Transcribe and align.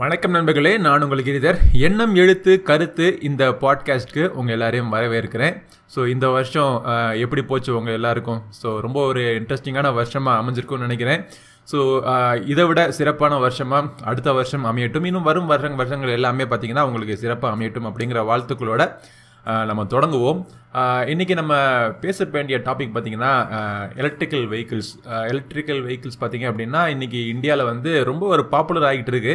வணக்கம் 0.00 0.34
நண்பர்களே 0.36 0.70
நான் 0.84 1.02
உங்கள் 1.04 1.22
கிரிதர். 1.26 1.56
எண்ணம் 1.86 2.12
எழுத்து 2.22 2.52
கருத்து 2.68 3.06
இந்த 3.28 3.42
பாட்காஸ்ட்க்கு 3.62 4.22
உங்கள் 4.38 4.54
எல்லாரையும் 4.56 4.92
வரவேற்கிறேன். 4.94 5.54
ஸோ 5.94 6.00
இந்த 6.12 6.26
வருஷம் 6.34 6.74
எப்படி 7.24 7.42
போச்சு 7.50 7.70
உங்கள் 7.78 7.96
எல்லாருக்கும்? 7.98 8.40
ஸோ 8.60 8.68
ரொம்ப 8.84 8.98
ஒரு 9.10 9.22
இன்ட்ரெஸ்டிங்கான 9.40 9.90
வருஷமாக 9.98 10.40
அமைஞ்சிருக்கும்னு 10.42 10.86
நினைக்கிறேன். 10.88 11.22
ஸோ 11.72 11.78
இதை 12.52 12.64
விட 12.70 12.82
சிறப்பான 12.98 13.38
வருஷமாக 13.44 14.04
அடுத்த 14.10 14.32
வருஷம் 14.38 14.66
அமையட்டும். 14.70 15.08
இன்னும் 15.10 15.28
வரும் 15.30 15.50
வருஷ 15.52 15.72
வருஷங்கள் 15.82 16.16
எல்லாமே 16.18 16.46
பார்த்தீங்கன்னா 16.52 16.86
உங்களுக்கு 16.90 17.16
சிறப்பாக 17.24 17.54
அமையட்டும் 17.56 17.88
அப்படிங்கிற 17.90 18.22
வாழ்த்துக்களோட 18.30 18.84
நம்ம 19.70 19.84
தொடங்குவோம். 19.94 20.40
இன்றைக்கி 21.12 21.12
இன்னைக்கு 21.12 21.34
நம்ம 21.40 21.54
பேச 22.04 22.28
வேண்டிய 22.36 22.58
டாபிக் 22.68 22.94
பார்த்திங்கன்னா 22.94 23.32
எலக்ட்ரிக்கல் 24.02 24.46
வெஹிக்கிள்ஸ் 24.52 24.92
எலக்ட்ரிக்கல் 25.32 25.82
வெஹிக்கிள்ஸ் 25.86 26.20
பார்த்தீங்க 26.22 26.48
அப்படின்னா 26.52 26.82
இன்றைக்கி 26.94 27.22
இந்தியாவில் 27.34 27.70
வந்து 27.72 27.92
ரொம்ப 28.10 28.24
ஒரு 28.36 28.44
பாப்புலர் 28.54 28.88
ஆகிட்டு 28.90 29.12
இருக்குது 29.14 29.34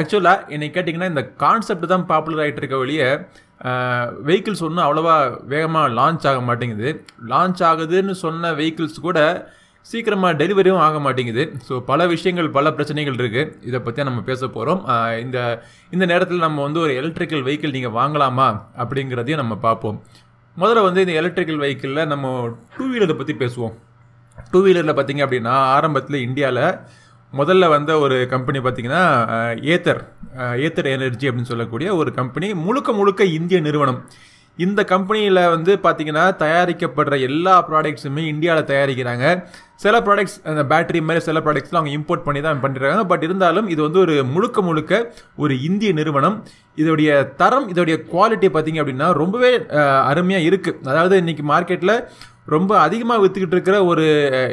ஆக்சுவலாக 0.00 0.46
என்னை 0.54 0.68
கேட்டிங்கன்னா 0.76 1.10
இந்த 1.12 1.24
கான்செப்ட் 1.42 1.92
தான் 1.94 2.06
பாப்புலர் 2.12 2.42
ஆகிட்டு 2.44 2.62
இருக்க 2.62 2.78
வெளியே 2.84 3.08
வெஹிக்கிள்ஸ் 4.28 4.64
ஒன்றும் 4.66 4.86
அவ்வளோவா 4.86 5.16
வேகமாக 5.52 5.92
லான்ச் 5.98 6.24
ஆக 6.30 6.40
மாட்டேங்குது. 6.48 6.88
லான்ச் 7.32 7.60
ஆகுதுன்னு 7.68 8.14
சொன்ன 8.24 8.50
வெஹிக்கிள்ஸ் 8.60 8.98
கூட 9.06 9.18
சீக்கிரமாக 9.86 10.38
டெலிவரியும் 10.40 10.82
ஆக 10.86 10.98
மாட்டேங்குது. 11.04 11.44
ஸோ 11.68 11.74
பல 11.90 12.06
விஷயங்கள் 12.12 12.48
பல 12.56 12.66
பிரச்சனைகள் 12.76 13.16
இருக்குது 13.20 13.50
இதை 13.68 13.78
பற்றி 13.86 14.06
நம்ம 14.08 14.20
பேச 14.28 14.48
போகிறோம் 14.56 14.80
இந்த 15.24 15.38
இந்த 15.94 16.04
நேரத்தில் 16.12 16.44
நம்ம 16.46 16.62
வந்து 16.66 16.80
ஒரு 16.84 16.92
எலக்ட்ரிக்கல் 17.00 17.44
வெஹிக்கிள் 17.48 17.74
நீங்கள் 17.76 17.96
வாங்கலாமா 18.00 18.48
அப்படிங்கிறதையும் 18.82 19.42
நம்ம 19.42 19.56
பார்ப்போம். 19.66 19.98
முதல்ல 20.56 20.84
வந்து 20.88 21.04
இந்த 21.04 21.14
எலக்ட்ரிக்கல் 21.20 21.60
வெஹிக்கிளில் 21.64 22.10
நம்ம 22.12 22.32
டூ 22.76 22.86
வீலரை 22.92 23.16
பற்றி 23.20 23.36
பேசுவோம். 23.44 23.74
டூ 24.52 24.60
வீலரில் 24.66 24.96
பார்த்தீங்க 24.98 25.24
அப்படின்னா 25.26 25.54
ஆரம்பத்தில் 25.76 26.24
இந்தியாவில் 26.26 26.64
முதல்ல 27.38 27.68
வந்த 27.74 27.92
ஒரு 28.04 28.16
கம்பெனி 28.34 28.58
பார்த்தீங்கன்னா 28.64 29.04
ஏத்தர் 29.74 30.02
ஏத்தர் 30.66 30.92
எனர்ஜி 30.96 31.26
அப்படின்னு 31.28 31.52
சொல்லக்கூடிய 31.52 31.88
ஒரு 32.00 32.10
கம்பெனி 32.20 32.48
முழுக்க 32.66 32.92
முழுக்க 33.00 33.24
இந்திய 33.38 33.58
நிறுவனம். 33.66 34.00
இந்த 34.58 34.80
கம்பெனியில் 34.90 35.40
வந்து 35.52 35.72
பார்த்திங்கன்னா 35.84 36.24
தயாரிக்கப்படுற 36.42 37.14
எல்லா 37.28 37.54
ப்ராடக்ட்ஸுமே 37.68 38.22
இந்தியாவில் 38.32 38.68
தயாரிக்கிறாங்க. 38.68 39.24
சில 39.84 39.94
ப்ராடக்ட்ஸ் 40.06 40.36
அந்த 40.50 40.62
பேட்டரி 40.72 41.00
மாதிரி 41.06 41.24
சில 41.28 41.40
ப்ராடக்ட்ஸ்லாம் 41.46 41.80
அவங்க 41.80 41.94
இம்போர்ட் 41.98 42.26
பண்ணி 42.26 42.40
தான் 42.46 42.60
பண்ணிடுறாங்க 42.64 43.04
பட் 43.12 43.24
இருந்தாலும் 43.26 43.70
இது 43.74 43.80
வந்து 43.86 44.00
ஒரு 44.04 44.14
முழுக்க 44.34 44.62
முழுக்க 44.68 44.92
ஒரு 45.44 45.56
இந்திய 45.68 45.92
நிறுவனம். 46.00 46.36
இதோடைய 46.82 47.10
தரம் 47.40 47.66
இதோடைய 47.72 47.96
குவாலிட்டி 48.12 48.50
பார்த்திங்க 48.56 48.82
அப்படின்னா 48.82 49.08
ரொம்பவே 49.22 49.52
அருமையாக 50.12 50.48
இருக்குது 50.50 50.88
அதாவது 50.92 51.16
இன்றைக்கி 51.24 51.46
மார்க்கெட்டில் 51.52 51.96
ரொம்ப 52.54 52.72
அதிகமாக 52.86 53.22
விற்றுக்கிட்டு 53.22 53.56
இருக்கிற 53.56 53.76
ஒரு 53.90 54.06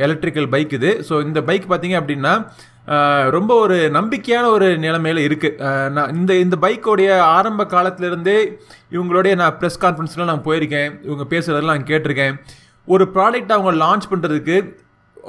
எலக்ட்ரிக்கல் 0.06 0.50
பைக் 0.54 0.76
இது. 0.80 0.92
ஸோ 1.08 1.14
இந்த 1.28 1.40
பைக் 1.50 1.66
பார்த்தீங்க 1.72 1.98
அப்படின்னா 2.02 2.34
ரொம்ப 3.36 3.52
ஒரு 3.64 3.78
நம்பிக்கையான 3.98 4.46
ஒரு 4.56 4.68
நிலைமையில் 4.86 5.20
இருக்குது 5.28 5.90
நான் 5.96 6.14
இந்த 6.20 6.32
இந்த 6.44 6.56
பைக்கோடைய 6.64 7.10
ஆரம்ப 7.38 7.66
காலத்திலிருந்தே 7.74 8.38
இவங்களுடைய 8.96 9.34
நான் 9.42 9.58
ப்ரெஸ் 9.60 9.82
கான்ஃபரன்ஸ்லாம் 9.84 10.32
நான் 10.32 10.48
போயிருக்கேன். 10.48 10.90
இவங்க 11.08 11.26
பேசுகிறதெல்லாம் 11.34 11.78
நான் 11.78 11.92
கேட்டிருக்கேன். 11.92 12.38
ஒரு 12.88 13.06
ப்ராடக்ட் 13.18 13.54
அவங்க 13.56 13.74
லான்ச் 13.84 14.10
பண்ணுறதுக்கு 14.14 14.58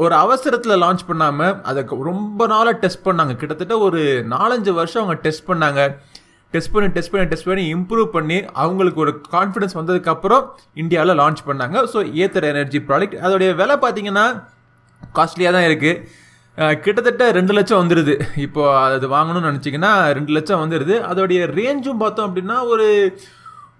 ஒரு 0.04 0.14
அவசரத்தில் 0.24 0.80
லான்ச் 0.82 1.02
பண்ணாமல் 1.10 1.56
அதை 1.70 1.80
ரொம்ப 2.10 2.46
நாளாக 2.52 2.74
டெஸ்ட் 2.84 3.06
பண்ணாங்க. 3.08 3.34
கிட்டத்தட்ட 3.40 3.74
ஒரு 3.86 4.00
நாலஞ்சு 4.34 4.72
வருஷம் 4.80 5.02
அவங்க 5.02 5.18
டெஸ்ட் 5.26 5.48
பண்ணாங்க. 5.50 5.80
டெஸ்ட் 6.54 6.72
பண்ணி 6.74 6.88
டெஸ்ட் 6.96 7.12
பண்ணி 7.12 7.26
டெஸ்ட் 7.32 7.48
பண்ணி. 7.50 7.64
இம்ப்ரூவ் 7.76 8.08
பண்ணி 8.16 8.38
அவங்களுக்கு 8.62 9.02
ஒரு 9.04 9.12
கான்ஃபிடன்ஸ் 9.36 9.76
வந்ததுக்கப்புறம் 9.80 10.44
இந்தியாவில் 10.82 11.18
லான்ச் 11.22 11.42
பண்ணாங்க. 11.50 11.76
ஸோ 11.92 12.00
ஏத்தர் 12.22 12.48
எனர்ஜி 12.52 12.80
ப்ராடக்ட் 12.88 13.16
அதோடைய 13.26 13.50
விலை 13.60 13.76
பார்த்தீங்கன்னா 13.84 14.26
காஸ்ட்லியாக 15.18 15.56
தான் 15.56 15.68
இருக்குது 15.70 16.20
கிட்டத்தட்ட 16.84 17.26
ரெண்டு 17.36 17.52
லட்சம் 17.56 17.80
வந்துடுது 17.82 18.14
இப்போது 18.46 18.72
அது 18.96 19.06
வாங்கணும்னு 19.14 19.50
நினச்சிங்கன்னா 19.50 19.92
ரெண்டு 20.18 20.32
லட்சம் 20.36 20.62
வந்துடுது 20.62 20.96
அதோடைய 21.10 21.40
ரேஞ்சும் 21.58 22.02
பார்த்தோம் 22.02 22.26
அப்படின்னா 22.28 22.56
ஒரு 22.72 22.88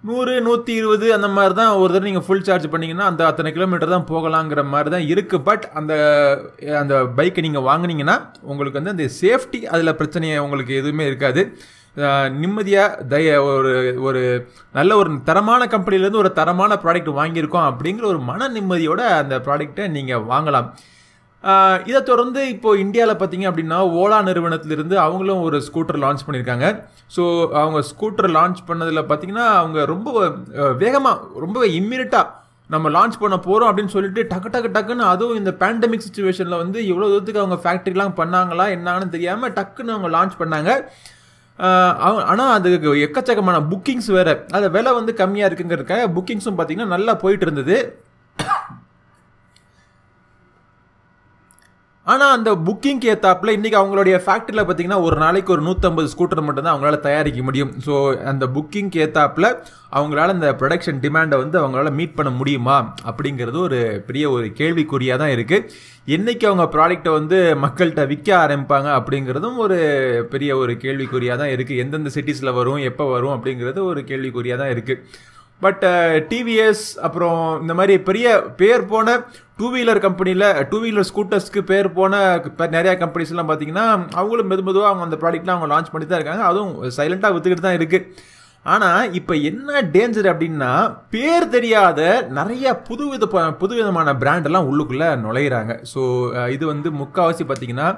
நூறு 0.09 0.33
நூற்றி 0.47 0.73
இருபது 0.79 1.07
அந்த 1.17 1.29
மாதிரி 1.35 1.55
தான். 1.59 1.75
ஒரு 1.81 1.91
தடவை 1.93 2.07
நீங்கள் 2.09 2.25
ஃபுல் 2.27 2.47
சார்ஜ் 2.47 2.67
பண்ணிங்கன்னா 2.73 3.05
அந்த 3.11 3.23
அத்தனை 3.29 3.51
கிலோமீட்டர் 3.57 3.93
தான் 3.95 4.09
போகலாங்கிற 4.13 4.63
மாதிரி 4.73 4.91
தான் 4.95 5.07
இருக்குது 5.13 5.45
பட் 5.49 5.65
அந்த 5.81 5.93
அந்த 6.81 6.95
பைக்கை 7.19 7.45
நீங்கள் 7.47 7.67
வாங்குனீங்கன்னா 7.69 8.17
உங்களுக்கு 8.51 8.81
வந்து 8.81 8.95
அந்த 8.95 9.07
சேஃப்டி 9.21 9.61
அதில் 9.75 9.99
பிரச்சனையை 10.01 10.39
உங்களுக்கு 10.47 10.75
எதுவுமே 10.81 11.07
இருக்காது. 11.11 11.45
நிம்மதியாக 12.43 13.05
தய 13.13 13.33
ஒரு 13.49 13.73
ஒரு 14.07 14.23
நல்ல 14.79 14.93
ஒரு 15.01 15.11
தரமான 15.29 15.63
கம்பெனிலேருந்து 15.75 16.23
ஒரு 16.23 16.31
தரமான 16.39 16.79
ப்ராடக்ட் 16.85 17.11
வாங்கியிருக்கோம் 17.19 17.69
அப்படிங்கிற 17.71 18.07
ஒரு 18.13 18.21
மன 18.31 18.49
நிம்மதியோட 18.57 19.03
அந்த 19.23 19.37
ப்ராடக்ட்டை 19.47 19.87
நீங்கள் 19.97 20.27
வாங்கலாம். 20.33 20.69
இதை 21.91 22.01
தொடர்ந்து 22.11 22.41
இப்போ 22.55 22.71
இந்தியாவில் 22.85 23.19
பார்த்தீங்க 23.21 23.47
அப்படின்னா 23.51 23.79
ஓலா 24.01 24.19
நிறுவனத்திலிருந்து 24.29 24.97
அவங்களும் 25.07 25.45
ஒரு 25.47 25.59
ஸ்கூட்டர் 25.69 26.01
லான்ச் 26.05 26.25
பண்ணியிருக்காங்க. 26.27 26.67
ஸோ 27.15 27.23
அவங்க 27.61 27.81
ஸ்கூட்டர் 27.93 28.31
லான்ச் 28.37 28.61
பண்ணதில் 28.69 29.09
பார்த்தீங்கன்னா 29.09 29.47
அவங்க 29.61 29.79
ரொம்ப 29.95 30.09
வேகமாக 30.83 31.41
ரொம்ப 31.45 31.67
இம்மிடியட்டாக 31.79 32.29
நம்ம 32.75 32.91
லான்ச் 32.97 33.23
பண்ண 33.23 33.37
போகிறோம் 33.47 33.71
அப்படின்னு 33.71 33.95
சொல்லிட்டு 33.95 34.23
டக்கு 34.33 34.51
டக்கு 34.53 34.69
டக்குன்னு 34.77 35.11
அதுவும் 35.13 35.41
இந்த 35.41 35.53
பேண்டமிக் 35.63 36.07
சுச்சுவேஷனில் 36.07 36.63
வந்து 36.63 36.79
எவ்வளோ 36.93 37.09
தூரத்துக்கு 37.11 37.43
அவங்க 37.43 37.59
ஃபேக்ட்ரிலாம் 37.65 38.15
பண்ணாங்களா 38.21 38.67
என்னான்னு 38.77 39.15
தெரியாமல் 39.17 39.55
டக்குன்னு 39.59 39.95
அவங்க 39.97 40.11
லான்ச் 40.17 40.41
பண்ணாங்க. 40.43 40.71
ஆனால் 41.59 42.53
அதுக்கு 42.59 42.93
எக்கச்சக்கமான 43.07 43.57
புக்கிங்ஸ் 43.73 44.11
வேறு. 44.17 44.35
அது 44.57 44.67
விலை 44.77 44.93
வந்து 44.99 45.13
கம்மியாக 45.19 45.49
இருக்குங்கிறதுக்காக 45.51 46.07
புக்கிங்ஸும் 46.17 46.59
பார்த்தீங்கன்னா 46.59 46.93
நல்லா 46.95 47.15
போயிட்டு 47.25 47.47
இருந்தது. 47.49 47.77
ஆனால் 52.07 52.33
அந்த 52.37 52.51
புக்கிங்க்கு 52.67 53.09
ஏற்றாப்பில் 53.11 53.55
இன்றைக்கி 53.57 53.77
அவங்களுடைய 53.81 54.17
ஃபேக்ட்ரியில் 54.25 54.63
பார்த்தீங்கன்னா 54.63 54.99
ஒரு 55.07 55.17
நாளைக்கு 55.23 55.51
ஒரு 55.55 55.63
நூற்றம்பது 55.67 56.09
ஸ்கூட்டர் 56.13 56.45
மட்டும்தான் 56.47 56.75
அவங்களால 56.75 56.99
தயாரிக்க 57.05 57.43
முடியும். 57.49 57.71
ஸோ 57.87 57.93
அந்த 58.31 58.45
புக்கிங்க்கு 58.55 59.03
ஏற்றாப்பில் 59.05 59.49
அவங்களால 59.93 60.35
அந்த 60.37 60.51
ப்ரொடக்ஷன் 60.61 61.01
டிமாண்டை 61.05 61.37
வந்து 61.43 61.57
அவங்களால 61.61 61.93
மீட் 61.99 62.19
பண்ண 62.19 62.31
முடியுமா? 62.41 62.77
அப்படிங்கிறது 63.11 63.59
ஒரு 63.69 63.79
பெரிய 64.09 64.25
ஒரு 64.35 64.47
கேள்விக்குறியாக 64.61 65.23
தான் 65.23 65.35
இருக்குது 65.37 65.67
என்றைக்கு 66.17 66.45
அவங்க 66.51 66.65
ப்ராடக்ட்டை 66.75 67.13
வந்து 67.19 67.39
மக்கள்கிட்ட 67.65 68.05
விற்க 68.13 68.31
ஆரம்பிப்பாங்க 68.45 68.89
அப்படிங்கிறதும் 68.99 69.59
ஒரு 69.67 69.79
பெரிய 70.33 70.57
ஒரு 70.63 70.75
கேள்விக்குறியாக 70.85 71.41
தான் 71.43 71.53
இருக்குது 71.57 71.83
எந்தெந்த 71.85 72.13
சிட்டிஸில் 72.17 72.57
வரும் 72.59 72.81
எப்போ 72.91 73.07
வரும் 73.15 73.37
அப்படிங்கிறது 73.37 73.83
ஒரு 73.91 74.03
கேள்விக்குறியாக 74.11 74.61
தான் 74.63 74.75
இருக்குது 74.75 75.01
பட் 75.63 75.85
டிவிஎஸ் 76.31 76.85
uh, 76.89 77.03
அப்புறம் 77.03 77.41
இந்த 77.61 77.75
மாதிரி 77.75 77.95
பெரிய 78.03 78.27
பேர் 78.57 78.85
போன 78.87 79.17
டூ 79.59 79.67
வீலர் 79.75 80.01
கம்பெனியில் 80.01 80.47
டூ 80.71 80.79
வீலர் 80.81 81.09
ஸ்கூட்டர்ஸ்க்கு 81.11 81.61
பேர் 81.63 81.89
போன 81.93 82.13
நிறையா 82.73 82.95
கம்பெனிஸ்லாம் 83.03 83.51
பார்த்தீங்கன்னா 83.51 83.87
அவங்களும் 84.15 84.51
மெது 84.51 84.63
மெதுவாக 84.63 84.91
அவங்க 84.91 85.05
அந்த 85.05 85.19
ப்ராடக்ட்லாம் 85.21 85.57
அவங்க 85.57 85.71
லான்ச் 85.73 85.93
பண்ணி 85.93 86.07
தான் 86.07 86.21
இருக்காங்க. 86.21 86.45
அதுவும் 86.45 86.71
சைலண்ட்டாக 86.97 87.35
விற்றுக்கிட்டு 87.35 87.67
தான் 87.67 87.79
இருக்குது 87.79 88.31
ஆனால் 88.67 89.13
இப்போ 89.13 89.35
என்ன 89.49 89.81
டேஞ்சர் 89.95 90.29
அப்படின்னா 90.33 90.73
பேர் 91.11 91.49
தெரியாத 91.49 92.01
நிறைய 92.31 92.67
புதுவித 92.89 93.27
ப- 93.27 93.55
புதுவிதமான 93.61 94.13
பிராண்டெல்லாம் 94.21 94.69
உள்ளுக்குள்ளே 94.71 95.09
நுழையிறாங்க. 95.25 95.73
ஸோ 95.93 96.03
இது 96.49 96.65
வந்து 96.67 96.91
முக்கால்வாசி 97.01 97.47
பார்த்தீங்கன்னா 97.47 97.89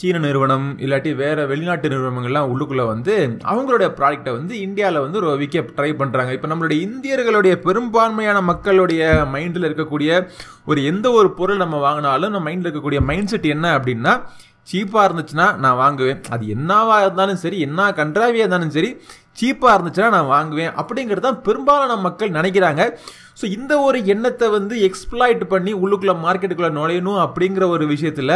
சீன 0.00 0.18
நிறுவனம் 0.18 0.78
இல்லாட்டி 0.78 1.14
வேறு 1.14 1.46
வெளிநாட்டு 1.46 1.88
நிறுவனங்கள்லாம் 1.88 2.48
உள்ளுக்குள்ளே 2.50 2.84
வந்து 2.86 3.14
அவங்களுடைய 3.44 3.88
ப்ராடக்ட்டை 3.98 4.32
வந்து 4.32 4.54
இந்தியாவில் 4.60 5.00
வந்து 5.00 5.18
ஒரு 5.18 5.36
விற்க 5.36 5.62
ட்ரை 5.76 5.90
பண்ணுறாங்க 5.92 6.32
இப்போ 6.32 6.48
நம்மளுடைய 6.48 6.80
இந்தியர்களுடைய 6.88 7.54
பெரும்பான்மையான 7.60 8.40
மக்களுடைய 8.40 9.02
மைண்டில் 9.32 9.68
இருக்கக்கூடிய 9.68 10.10
ஒரு 10.64 10.84
எந்த 10.84 11.10
ஒரு 11.10 11.30
பொருள் 11.30 11.56
நம்ம 11.56 11.78
வாங்கினாலும் 11.78 12.28
நம்ம 12.28 12.44
மைண்டில் 12.50 12.68
இருக்கக்கூடிய 12.68 13.02
மைண்ட் 13.04 13.28
செட் 13.28 13.46
என்ன 13.46 13.78
அப்படின்னா 13.78 14.14
சீப்பாக 14.62 15.06
இருந்துச்சுன்னா 15.08 15.56
நான் 15.56 15.76
வாங்குவேன். 15.76 16.20
அது 16.28 16.48
என்னவாக 16.48 17.02
இருந்தாலும் 17.02 17.36
சரி 17.36 17.58
என்ன 17.60 17.90
கன்றாவியாக 17.92 18.44
இருந்தாலும் 18.44 18.70
சரி 18.70 18.90
சீப்பாக 19.40 19.74
இருந்துச்சுன்னா 19.76 20.10
நான் 20.16 20.32
வாங்குவேன் 20.34 20.72
அப்படிங்கிறது 20.80 21.26
தான் 21.28 21.40
பெரும்பாலான 21.46 21.96
மக்கள் 22.06 22.36
நினைக்கிறாங்க. 22.38 22.82
ஸோ 23.40 23.44
இந்த 23.56 23.72
ஒரு 23.86 23.98
எண்ணத்தை 24.12 24.46
வந்து 24.56 24.74
எக்ஸ்ப்ளாய்ட் 24.88 25.42
பண்ணி 25.50 25.72
உள்ளுக்குள்ளே 25.82 26.14
மார்க்கெட்டுக்குள்ளே 26.24 26.70
நுழையணும் 26.78 27.20
அப்படிங்கிற 27.24 27.64
ஒரு 27.74 27.86
விஷயத்தில் 27.86 28.34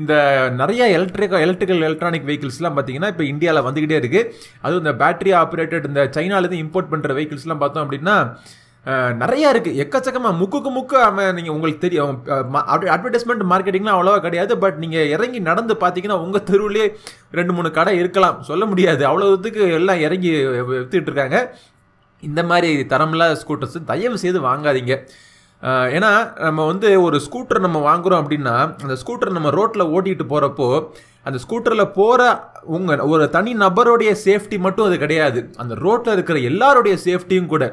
இந்த 0.00 0.12
நிறைய 0.60 0.82
எலக்ட்ரிக் 0.96 1.36
எலக்ட்ரிக்கல் 1.44 1.86
எலக்ட்ரானிக் 1.88 2.26
வெஹிக்கிள்ஸ்லாம் 2.28 2.76
பார்த்தீங்கன்னா 2.76 3.10
இப்போ 3.12 3.24
இந்தியாவில் 3.32 3.66
வந்துக்கிட்டே 3.66 3.98
இருக்குது 4.00 4.28
அதுவும் 4.62 4.82
இந்த 4.84 4.94
பேட்டரி 5.02 5.32
ஆப்ரேட்டட் 5.42 5.88
இந்த 5.90 6.02
சைனாலேருந்து 6.16 6.62
இம்போர்ட் 6.64 6.92
பண்ணுற 6.92 7.16
வெஹிக்கிள்ஸ்லாம் 7.18 7.62
பார்த்தோம் 7.62 7.84
அப்படின்னா 7.84 8.16
நிறைய 9.22 9.50
இருக்குது 9.52 9.80
எக்கச்சக்கமாக 9.82 10.38
முக்குக்கு 10.38 10.70
முக்கு 10.76 10.96
அவன் 11.08 11.34
நீங்கள் 11.36 11.54
உங்களுக்கு 11.56 11.82
தெரியும் 11.84 12.16
அட்வர்டைஸ்மெண்ட் 12.94 13.44
மார்க்கெட்டிங்லாம் 13.52 13.96
அவ்வளோவா 13.96 14.20
கிடையாது. 14.24 14.52
பட் 14.64 14.78
நீங்கள் 14.84 15.10
இறங்கி 15.14 15.40
நடந்து 15.50 15.74
பார்த்தீங்கன்னா 15.82 16.16
உங்கள் 16.24 16.46
தெருவிலே 16.48 16.86
ரெண்டு 17.38 17.54
மூணு 17.56 17.70
கடை 17.78 17.92
இருக்கலாம். 18.00 18.38
சொல்ல 18.48 18.66
முடியாது. 18.72 19.04
அவ்வளோத்துக்கு 19.10 19.62
எல்லாம் 19.78 20.02
இறங்கி 20.06 20.32
வித்துட்டு 20.70 21.10
இருக்காங்க. 21.10 21.38
இந்த 22.30 22.42
மாதிரி 22.50 22.72
தரமில்லா 22.94 23.28
ஸ்கூட்டர்ஸ் 23.44 23.78
தயவு 23.92 24.18
செய்து 24.24 24.40
வாங்காதீங்க. 24.48 24.96
ஏன்னா 25.96 26.10
நம்ம 26.44 26.60
வந்து 26.72 26.88
ஒரு 27.06 27.16
ஸ்கூட்டர் 27.24 27.64
நம்ம 27.64 27.78
வாங்குறோம் 27.88 28.20
அப்படின்னா 28.22 28.54
அந்த 28.84 28.94
ஸ்கூட்டர் 29.02 29.36
நம்ம 29.36 29.50
ரோட்டில் 29.58 29.90
ஓட்டிகிட்டு 29.94 30.24
போகிறப்போ 30.32 30.68
அந்த 31.28 31.38
ஸ்கூட்டரில் 31.42 31.92
போகிற 31.96 32.22
உங்கள் 32.76 33.02
ஒரு 33.12 33.24
தனி 33.36 33.52
நபருடைய 33.64 34.12
சேஃப்டி 34.26 34.56
மட்டும் 34.66 34.86
அது 34.88 34.96
கிடையாது. 35.02 35.40
அந்த 35.62 35.74
ரோட்டில் 35.86 36.16
இருக்கிற 36.16 36.38
எல்லாருடைய 36.50 36.94
சேஃப்டியும் 37.08 37.52
கூட. 37.52 37.64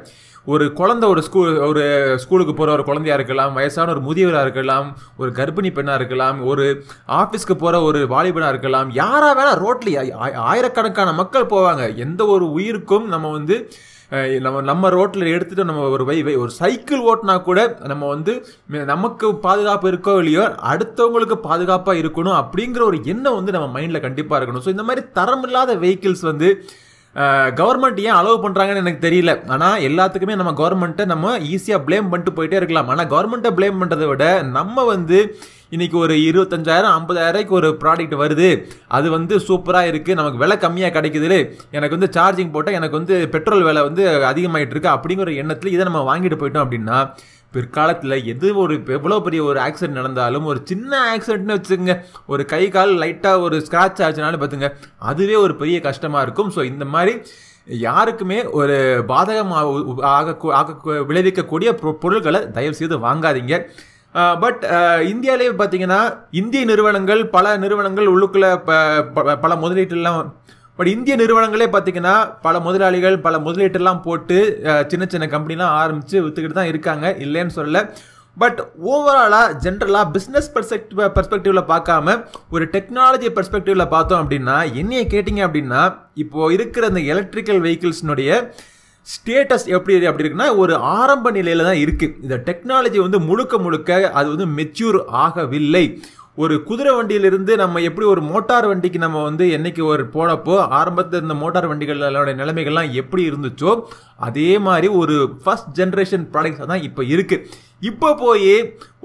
ஒரு 0.45 0.74
குழந்தை 0.74 1.09
ஒரு 1.09 1.21
ஸ்கூல் 1.21 1.57
ஒரு 1.57 1.83
ஸ்கூலுக்கு 2.19 2.53
போகிற 2.53 2.74
ஒரு 2.74 2.83
குழந்தையா 2.83 3.15
இருக்கலாம் 3.15 3.53
வயசான 3.53 3.91
ஒரு 3.91 4.01
முதியவராக 4.01 4.41
இருக்கலாம் 4.41 4.97
ஒரு 5.18 5.31
கர்ப்பிணி 5.31 5.74
பெண்ணாக 5.74 5.95
இருக்கலாம் 5.95 6.45
ஒரு 6.45 6.83
ஆஃபீஸ்க்கு 7.07 7.53
போகிற 7.53 7.81
ஒரு 7.81 8.06
வாலிபனாக 8.09 8.50
இருக்கலாம் 8.50 8.89
யாராக 8.91 9.33
வேணால் 9.36 9.59
ரோட்டில் 9.59 10.13
ஆயிரக்கணக்கான 10.36 11.13
மக்கள் 11.13 11.45
போவாங்க. 11.45 11.95
எந்த 11.95 12.25
ஒரு 12.25 12.51
உயிருக்கும் 12.51 13.07
நம்ம 13.07 13.31
வந்து 13.31 13.69
நம்ம 14.39 14.62
நம்ம 14.62 14.89
ரோட்டில் 14.89 15.24
எடுத்துகிட்டு 15.24 15.63
நம்ம 15.63 15.89
ஒரு 15.89 16.06
வை 16.06 16.24
வை- 16.24 16.38
ஒரு 16.38 16.50
சைக்கிள் 16.51 17.03
ஓட்டினா 17.03 17.41
கூட 17.41 17.77
நம்ம 17.83 18.07
வந்து 18.07 18.45
நமக்கு 18.68 19.36
பாதுகாப்பு 19.36 19.91
இருக்கோ 19.91 20.18
இல்லையோ 20.18 20.56
அடுத்தவங்களுக்கு 20.63 21.33
பாதுகாப்பாக 21.33 22.00
இருக்கணும் 22.00 22.39
அப்படிங்கிற 22.39 22.81
ஒரு 22.81 23.00
எண்ணம் 23.03 23.36
வந்து 23.36 23.51
நம்ம 23.51 23.80
மைண்டில் 23.80 24.01
கண்டிப்பாக 24.01 24.45
இருக்கணும். 24.45 24.62
ஸோ 24.65 24.68
இந்த 24.68 24.83
மாதிரி 24.83 25.06
தரமில்லாத 25.13 25.75
வெஹிக்கிள்ஸ் 25.77 26.21
வந்து 26.21 26.50
கவர்மெண்ட் 27.60 28.00
ஏன் 28.08 28.18
அலோவ் 28.18 28.44
பண்ணுறாங்கன்னு 28.44 28.82
எனக்கு 28.84 29.06
தெரியல. 29.06 29.32
ஆனால் 29.54 29.82
எல்லாத்துக்குமே 29.88 30.36
நம்ம 30.40 30.52
கவர்மெண்ட்டை 30.60 31.06
நம்ம 31.12 31.32
ஈஸியாக 31.54 31.80
ப்ளேம் 31.88 32.10
பண்ணிட்டு 32.12 32.36
போயிட்டே 32.38 32.60
இருக்கலாம். 32.62 32.90
ஆனால் 32.94 33.10
கவர்மெண்ட்டை 33.14 33.52
ப்ளேம் 33.58 33.80
பண்ணுறதை 33.82 34.08
விட 34.12 34.26
நம்ம 34.58 34.84
வந்து 34.94 35.20
இன்றைக்கி 35.76 35.98
ஒரு 36.04 36.14
இருபத்தஞ்சாயிரம் 36.28 36.94
ஐம்பதாயிரூபாய்க்கு 37.00 37.58
ஒரு 37.60 37.70
ப்ராடக்ட் 37.82 38.16
வருது. 38.22 38.50
அது 38.98 39.08
வந்து 39.16 39.34
சூப்பராக 39.48 39.90
இருக்குது 39.92 40.20
நமக்கு 40.20 40.42
விலை 40.44 40.58
கம்மியாக 40.64 40.96
கிடைக்குது 40.96 41.40
எனக்கு 41.78 41.98
வந்து 41.98 42.12
சார்ஜிங் 42.18 42.54
போட்டால் 42.56 42.78
எனக்கு 42.80 43.00
வந்து 43.00 43.18
பெட்ரோல் 43.36 43.68
விலை 43.68 43.84
வந்து 43.90 44.06
அதிகமாகிட்டு 44.32 44.76
இருக்கு. 44.76 44.96
அப்படிங்கிற 44.96 45.36
எண்ணத்தில் 45.44 45.76
இதை 45.76 45.86
நம்ம 45.90 46.04
வாங்கிட்டு 46.12 46.40
போயிட்டோம் 46.44 46.66
அப்படின்னா 46.66 47.00
பிற்காலத்தில் 47.51 48.25
எது 48.25 48.57
ஒரு 48.57 48.81
எவ்வளோ 48.88 49.19
பெரிய 49.19 49.44
ஒரு 49.44 49.60
ஆக்சிடென்ட் 49.60 50.00
நடந்தாலும் 50.00 50.46
ஒரு 50.46 50.62
சின்ன 50.63 51.18
ஆக்சிடென்ட்னு 51.18 51.57
வச்சுக்கோங்க. 51.57 52.00
ஒரு 52.25 52.46
கை 52.46 52.69
கால் 52.69 52.92
லைட்டாக 52.92 53.40
ஒரு 53.40 53.57
ஸ்க்ராட்ச் 53.57 54.04
ஆச்சுனாலும் 54.07 54.42
பார்த்துங்க 54.42 54.72
அதுவே 54.98 55.36
ஒரு 55.36 55.56
பெரிய 55.56 55.80
கஷ்டமாக 55.80 56.24
இருக்கும். 56.24 56.51
ஸோ 56.56 56.63
இந்த 56.63 56.86
மாதிரி 56.86 57.22
யாருக்குமே 57.66 58.44
ஒரு 58.44 59.04
பாதகமாக 59.07 59.96
ஆக 60.01 60.54
ஆக 60.54 60.75
விளைவிக்கக்கூடிய 60.84 61.72
பொருட்களை 62.00 62.51
தயவு 62.51 62.75
செய்து 62.75 62.98
வாங்காதீங்க. 62.98 63.69
பட் 64.40 64.63
இந்தியாவிலேயே 65.04 65.51
பார்த்தீங்கன்னா 65.51 66.18
இந்திய 66.31 66.66
நிறுவனங்கள் 66.66 67.28
பல 67.28 67.57
நிறுவனங்கள் 67.57 68.07
உள்ளுக்குள்ள 68.07 68.57
ப- 68.63 69.01
ப- 69.01 69.36
பல 69.36 69.56
முதலீட்டுலாம் 69.56 70.31
பட் 70.80 70.90
இந்திய 70.94 71.14
நிறுவனங்களே 71.22 71.66
பார்த்தீங்கன்னா 71.72 72.14
பல 72.46 72.60
முதலாளிகள் 72.66 73.16
பல 73.26 73.38
முதலீட்டெல்லாம் 73.46 74.02
போட்டு 74.06 74.38
சின்ன 74.92 75.06
சின்ன 75.14 75.26
கம்பெனிலாம் 75.34 75.74
ஆரம்பித்து 75.80 76.16
விற்றுக்கிட்டு 76.26 76.58
தான் 76.60 76.72
இருக்காங்க. 76.72 77.06
இல்லைன்னு 77.26 77.56
சொல்லல. 77.58 77.80
பட் 78.38 78.60
ஓவராலாக 78.92 79.56
ஜென்ரலாக 79.64 80.12
பிஸ்னஸ் 80.16 80.50
பெர்ஸ்பெக்டிவ் 80.56 81.00
பெர்ஸ்பெக்டிவில் 81.16 81.70
பார்க்காம 81.72 82.16
ஒரு 82.56 82.66
டெக்னாலஜி 82.76 83.30
பெர்ஸ்பெக்டிவில் 83.38 83.92
பார்த்தோம் 83.96 84.22
அப்படின்னா 84.24 84.58
என்னைய 84.81 85.04
கேட்டிங்க 85.14 85.42
அப்படின்னா 85.48 85.81
இப்போ 86.24 86.52
இருக்கிற 86.58 86.86
அந்த 86.92 87.02
எலக்ட்ரிக்கல் 87.14 87.62
வெஹிக்கிள்ஸ்னுடைய 87.66 88.30
ஸ்டேட்டஸ் 89.08 89.68
எப்படி 89.75 90.08
அப்படி 90.10 90.24
இருக்குன்னா 90.24 90.48
ஒரு 90.62 90.74
ஆரம்ப 90.98 91.32
நிலையில் 91.32 91.68
தான் 91.68 91.82
இருக்குது 91.84 92.16
இந்த 92.24 92.36
டெக்னாலஜி 92.48 93.00
வந்து 93.06 93.20
முழுக்க 93.20 93.58
முழுக்க 93.58 94.00
அது 94.20 94.28
வந்து 94.34 94.48
மெச்சூர் 94.58 95.00
ஆகவில்லை. 95.25 95.86
ஒரு 96.38 96.56
குதிரை 96.64 96.92
வண்டியிலிருந்து 96.96 97.54
நம்ம 97.56 97.81
எப்படி 97.81 98.06
ஒரு 98.06 98.22
மோட்டார் 98.24 98.68
வண்டிக்கு 98.68 99.00
நம்ம 99.00 99.22
வந்து 99.24 99.46
என்னைக்கு 99.52 99.81
ஒரு 99.86 100.04
போனப்போ 100.14 100.56
ஆரம்பத்தில் 100.74 101.22
இந்த 101.22 101.36
மோட்டார் 101.36 101.68
வண்டிகளோட 101.68 102.34
நிலைமைகள்லாம் 102.34 102.94
எப்படி 102.94 103.24
இருந்துச்சோ 103.30 103.72
அதே 104.20 104.52
மாதிரி 104.60 104.90
ஒரு 104.96 105.16
ஃபஸ்ட் 105.44 105.74
ஜென்ரேஷன் 105.76 106.26
ப்ராடக்ட்ஸ் 106.34 106.72
தான் 106.72 106.86
இப்போ 106.86 107.04
இருக்குது 107.10 107.44
இப்போ 107.88 108.08
போய் 108.22 108.54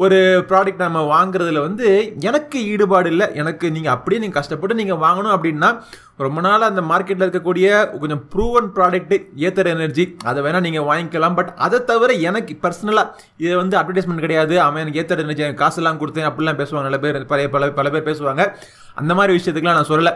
ஒரு 0.05 0.17
ப்ராடக்ட் 0.51 0.81
நம்ம 0.85 1.01
வாங்குறதுல 1.11 1.61
வந்து 1.67 1.89
எனக்கு 2.29 2.59
ஈடுபாடு 2.71 3.09
இல்லை. 3.13 3.27
எனக்கு 3.41 3.67
நீங்கள் 3.75 3.95
அப்படியே 3.97 4.21
நீங்கள் 4.23 4.39
கஷ்டப்பட்டு 4.39 4.79
நீங்கள் 4.81 5.01
வாங்கணும் 5.05 5.35
அப்படின்னா 5.37 5.69
ரொம்ப 6.25 6.41
நாள் 6.47 6.67
அந்த 6.71 6.83
மார்க்கெட்டில் 6.91 7.25
இருக்கக்கூடிய 7.27 7.69
கொஞ்சம் 8.01 8.23
ப்ரூவன் 8.33 8.69
ப்ராடக்ட்டு 8.77 9.19
ஏத்தர் 9.47 9.71
எனர்ஜி 9.75 10.07
அதை 10.31 10.43
வேணால் 10.47 10.67
நீங்கள் 10.67 10.89
வாங்கிக்கலாம். 10.91 11.37
பட் 11.39 11.53
அதை 11.67 11.81
தவிர 11.91 12.13
எனக்கு 12.31 12.59
பர்சனலாக 12.65 13.13
இது 13.45 13.55
வந்து 13.63 13.79
அட்வர்டைஸ்மெண்ட் 13.81 14.27
கிடையாது. 14.27 14.57
அவன் 14.67 14.83
எனக்கு 14.85 15.03
ஏத்தர் 15.03 15.25
எனர்ஜி 15.27 15.47
எனக்கு 15.47 15.65
காசுலாம் 15.65 16.01
கொடுத்தேன் 16.03 16.31
அப்படிலாம் 16.31 16.61
பேசுவாங்க. 16.63 16.87
நல்ல 16.89 17.01
பேர் 17.05 17.27
பல 17.35 17.49
பல 17.57 17.71
பல 17.81 17.91
பேர் 17.97 18.09
பேசுவாங்க. 18.11 18.45
அந்த 19.03 19.13
மாதிரி 19.21 19.37
விஷயத்துக்குலாம் 19.39 19.79
நான் 19.81 19.93
சொல்லலை. 19.93 20.15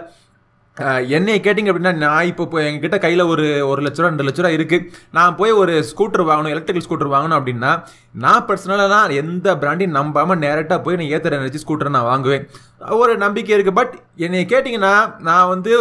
என்னை 1.17 1.35
கேட்டிங்க 1.45 1.71
அப்படின்னா 1.73 1.93
நான் 2.03 2.29
இப்போ 2.31 2.43
இப்போ 2.47 2.59
எங்ககிட்ட 2.67 2.99
கையில் 3.05 3.23
ஒரு 3.33 3.45
ஒரு 3.71 3.81
லட்ச 3.85 3.99
ரூபா 4.01 4.11
ரெண்டு 4.11 4.27
லட்ச 4.27 4.41
ரூபா 4.43 4.53
இருக்குது 4.57 4.87
நான் 5.17 5.37
போய் 5.41 5.53
ஒரு 5.61 5.75
ஸ்கூட்டர் 5.91 6.25
வாங்கணும் 6.31 6.53
எலக்ட்ரிக்கல் 6.55 6.87
ஸ்கூட்டர் 6.87 7.13
வாங்கணும் 7.15 7.39
அப்படின்னா 7.39 7.73
நான் 8.25 8.45
பர்சனலாக 8.49 8.93
நான் 8.95 9.17
எந்த 9.23 9.55
பிராண்டையும் 9.63 9.97
நம்பாமல் 9.99 10.43
டேரெக்டாக 10.45 10.81
போய் 10.87 10.99
நான் 11.01 11.13
ஏத்தர் 11.17 11.39
எனர்ஜி 11.39 11.63
ஸ்கூட்டரை 11.65 11.93
நான் 11.97 12.11
வாங்குவேன். 12.13 12.45
ஒரு 13.03 13.15
நம்பிக்கை 13.25 13.55
இருக்குது 13.57 13.79
பட் 13.81 13.95
என்னை 14.27 14.45
கேட்டிங்கன்னா 14.53 14.95
நான் 15.31 15.51
வந்து 15.55 15.73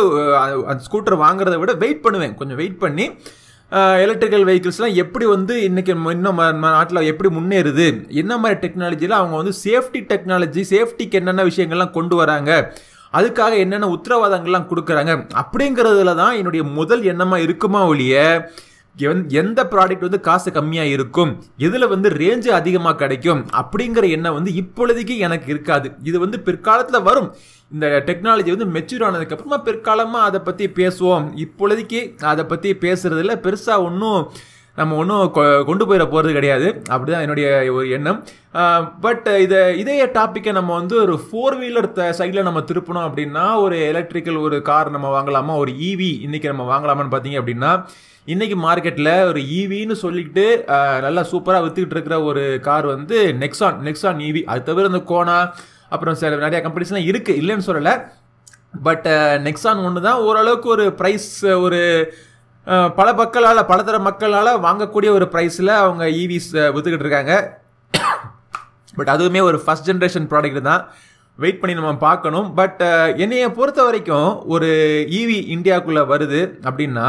அந்த 0.72 0.80
ஸ்கூட்டர் 0.88 1.22
வாங்குறத 1.26 1.58
விட 1.64 1.76
வெயிட் 1.86 2.06
பண்ணுவேன். 2.08 2.36
கொஞ்சம் 2.42 2.60
வெயிட் 2.64 2.82
பண்ணி 2.86 3.08
எலக்ட்ரிக்கல் 4.04 4.46
வெஹிக்கிள்ஸ்லாம் 4.48 5.00
எப்படி 5.04 5.26
வந்து 5.36 5.54
இன்றைக்கி 5.70 5.92
இன்னும் 6.18 6.44
நாட்டில் 6.66 7.08
எப்படி 7.12 7.30
முன்னேறுது? 7.38 7.88
என்ன 8.22 8.34
மாதிரி 8.44 8.60
டெக்னாலஜியில் 8.66 9.20
அவங்க 9.22 9.36
வந்து 9.42 9.56
சேஃப்டி 9.66 10.02
டெக்னாலஜி 10.12 10.62
சேஃப்டிக்கு 10.74 11.20
என்னென்ன 11.22 11.44
விஷயங்கள்லாம் 11.50 11.98
கொண்டு 11.98 12.16
வராங்க? 12.22 12.52
அதுக்காக 13.14 13.58
என்னென்ன 13.58 13.88
உத்தரவாதங்கள்லாம் 13.88 14.68
கொடுக்குறாங்க? 14.70 15.30
அப்படிங்கிறதுல 15.34 16.16
தான் 16.16 16.36
என்னுடைய 16.36 16.66
முதல் 16.66 17.02
எண்ணமாக 17.02 17.38
இருக்குமா 17.38 17.86
ஒழிய 17.86 18.50
எந்- 18.98 19.28
எந்த 19.28 19.64
ப்ராடக்ட் 19.64 20.00
வந்து 20.00 20.20
காசு 20.20 20.52
கம்மியாக 20.52 20.82
இருக்கும்? 20.82 21.44
எதில் 21.58 21.88
வந்து 21.88 22.10
ரேஞ்சு 22.10 22.48
அதிகமாக 22.48 22.96
கிடைக்கும்? 22.96 23.46
அப்படிங்கிற 23.46 24.10
எண்ணம் 24.10 24.34
வந்து 24.34 24.52
இப்பொழுதைக்கு 24.52 25.18
எனக்கு 25.18 25.50
இருக்காது. 25.50 25.92
இது 26.04 26.20
வந்து 26.20 26.40
பிற்காலத்தில் 26.40 27.02
வரும். 27.02 27.36
இந்த 27.72 27.88
டெக்னாலஜி 27.88 28.58
வந்து 28.58 28.66
மெச்சூர் 28.66 29.02
ஆனதுக்கப்புறமா 29.02 29.58
பிற்காலமாக 29.66 30.24
அதை 30.24 30.40
பற்றி 30.40 30.70
பேசுவோம். 30.70 31.32
இப்பொழுதைக்கு 31.36 32.20
அதை 32.24 32.44
பற்றி 32.44 32.76
பேசுறதுல 32.76 33.36
பெருசாக 33.36 33.84
ஒன்றும் 33.84 34.32
நம்ம 34.80 34.96
ஒன்றும் 35.02 35.22
கொண்டு 35.70 35.84
போயிட 35.88 36.06
போகிறது 36.12 36.34
கிடையாது. 36.38 36.68
அப்படிதான் 36.94 37.24
என்னுடைய 37.26 37.48
ஒரு 37.78 37.88
எண்ணம். 37.98 38.20
பட் 39.06 39.28
இதை 39.46 39.62
இதே 39.82 39.96
டாப்பிக்கை 40.18 40.52
நம்ம 40.58 40.72
வந்து 40.80 40.96
ஒரு 41.06 41.16
ஃபோர் 41.24 41.58
வீலர் 41.62 41.90
சைடில் 42.20 42.48
நம்ம 42.48 42.62
திருப்பணும் 42.72 43.08
அப்படின்னா 43.08 43.46
ஒரு 43.64 43.78
எலக்ட்ரிக்கல் 43.92 44.38
ஒரு 44.48 44.60
கார் 44.70 44.94
நம்ம 44.98 45.08
வாங்கலாமா? 45.18 45.56
ஒரு 45.64 45.74
ஈவி 45.90 46.12
இன்னைக்கு 46.28 46.52
நம்ம 46.54 46.68
வாங்கலாமான்னு 46.74 47.14
பார்த்தீங்க 47.16 47.42
அப்படின்னா 47.42 47.72
இன்றைக்கி 48.34 48.56
மார்க்கெட்டில் 48.68 49.12
ஒரு 49.32 49.42
ஈவின்னு 49.58 49.96
சொல்லிட்டு 50.04 50.46
நல்லா 51.06 51.22
சூப்பராக 51.32 51.64
விற்றுக்கிட்டு 51.66 51.96
இருக்கிற 51.98 52.16
ஒரு 52.30 52.44
கார் 52.68 52.88
வந்து 52.96 53.18
நெக்ஸான் 53.44 53.78
நெக்ஸான் 53.88 54.22
ஈவி 54.30 54.42
அது 54.54 54.64
தவிர 54.70 54.92
இந்த 54.92 55.02
கோனா 55.12 55.38
அப்புறம் 55.96 56.18
சில 56.22 56.40
நிறையா 56.46 56.62
கம்பெனிஸ்லாம் 56.66 57.08
இருக்குது 57.10 57.40
இல்லைன்னு 57.42 57.68
சொல்லலை. 57.70 57.94
பட் 58.88 59.08
நெக்ஸான் 59.46 59.84
ஒன்று 59.88 60.08
தான் 60.08 60.24
ஓரளவுக்கு 60.28 60.68
ஒரு 60.76 60.86
ப்ரைஸ் 61.02 61.30
ஒரு 61.66 61.80
பல 62.98 63.10
மக்களால் 63.20 63.68
பலதர 63.70 63.98
மக்களால் 64.08 64.50
வாங்கக்கூடிய 64.66 65.10
ஒரு 65.18 65.26
ப்ரைஸில் 65.34 65.72
அவங்க 65.82 66.04
e 66.10 66.16
ஈவிஸ் 66.22 66.50
விற்றுக்கிட்டு 66.76 67.06
இருக்காங்க. 67.06 67.34
பட் 68.98 69.12
அதுவுமே 69.14 69.42
ஒரு 69.50 69.58
ஃபஸ்ட் 69.64 69.88
ஜென்ரேஷன் 69.90 70.28
ப்ராடக்ட் 70.32 70.68
தான். 70.70 70.82
வெயிட் 71.40 71.60
பண்ணி 71.62 71.74
நம்ம 71.80 71.94
பார்க்கணும். 72.08 72.48
பட் 72.60 72.82
என்னையை 73.24 73.48
பொறுத்த 73.58 73.82
வரைக்கும் 73.88 74.30
ஒரு 74.54 74.70
ஈவி 75.20 75.38
இந்தியாவுக்குள்ளே 75.56 76.04
வருது 76.14 76.42
அப்படின்னா 76.68 77.08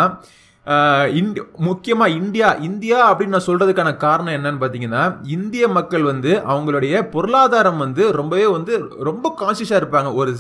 இந்தி 1.18 1.40
முக்கியமாக 1.68 2.16
இந்தியா 2.20 2.48
இந்தியா 2.68 2.98
அப்படின்னு 3.10 3.34
நான் 3.36 3.48
சொல்கிறதுக்கான 3.50 3.90
காரணம் 4.06 4.36
என்னன்னு 4.38 4.60
பார்த்தீங்கன்னா 4.62 5.04
இந்திய 5.36 5.68
மக்கள் 5.76 6.04
வந்து 6.12 6.32
அவங்களுடைய 6.52 6.94
பொருளாதாரம் 7.14 7.80
வந்து 7.84 8.04
ரொம்பவே 8.20 8.46
வந்து 8.56 8.74
ரொம்ப 9.08 9.32
கான்சியஸாக 9.40 9.80
இருப்பாங்க. 9.82 10.10
ஒரு 10.20 10.32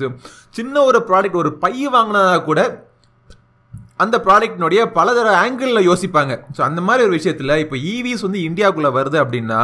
சின்ன 0.58 0.82
ஒரு 0.90 1.00
ப்ராடக்ட் 1.08 1.40
ஒரு 1.42 1.52
பை 1.64 1.74
வாங்கினா 1.96 2.22
கூட 2.50 2.60
அந்த 4.00 4.16
ப்ராடக்ட்னுடைய 4.26 4.80
பலதர 4.96 5.28
ஆங்கிளில் 5.44 5.86
யோசிப்பாங்க. 5.90 6.34
ஸோ 6.56 6.60
அந்த 6.68 6.80
மாதிரி 6.88 7.04
ஒரு 7.06 7.14
விஷயத்தில் 7.18 7.60
இப்போ 7.64 7.76
e 7.80 7.94
ஈவிஸ் 7.94 8.26
வந்து 8.26 8.40
இந்தியாவுக்குள்ளே 8.48 8.92
வருது 8.98 9.18
அப்படின்னா 9.22 9.62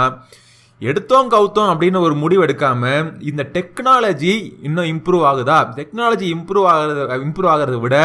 எடுத்தோம் 0.83 1.29
கவுத்தோம் 1.35 1.71
அப்படின்னு 1.73 1.99
ஒரு 2.07 2.15
முடிவு 2.23 2.43
எடுக்காமல் 2.47 3.05
இந்த 3.31 3.43
டெக்னாலஜி 3.57 4.35
இன்னும் 4.69 4.89
இம்ப்ரூவ் 4.95 5.25
ஆகுதா? 5.31 5.59
டெக்னாலஜி 5.79 6.27
இம்ப்ரூவ் 6.37 6.67
ஆகிறது 6.73 7.23
இம்ப்ரூவ் 7.27 7.53
ஆகிறத 7.53 7.79
விட 7.85 7.99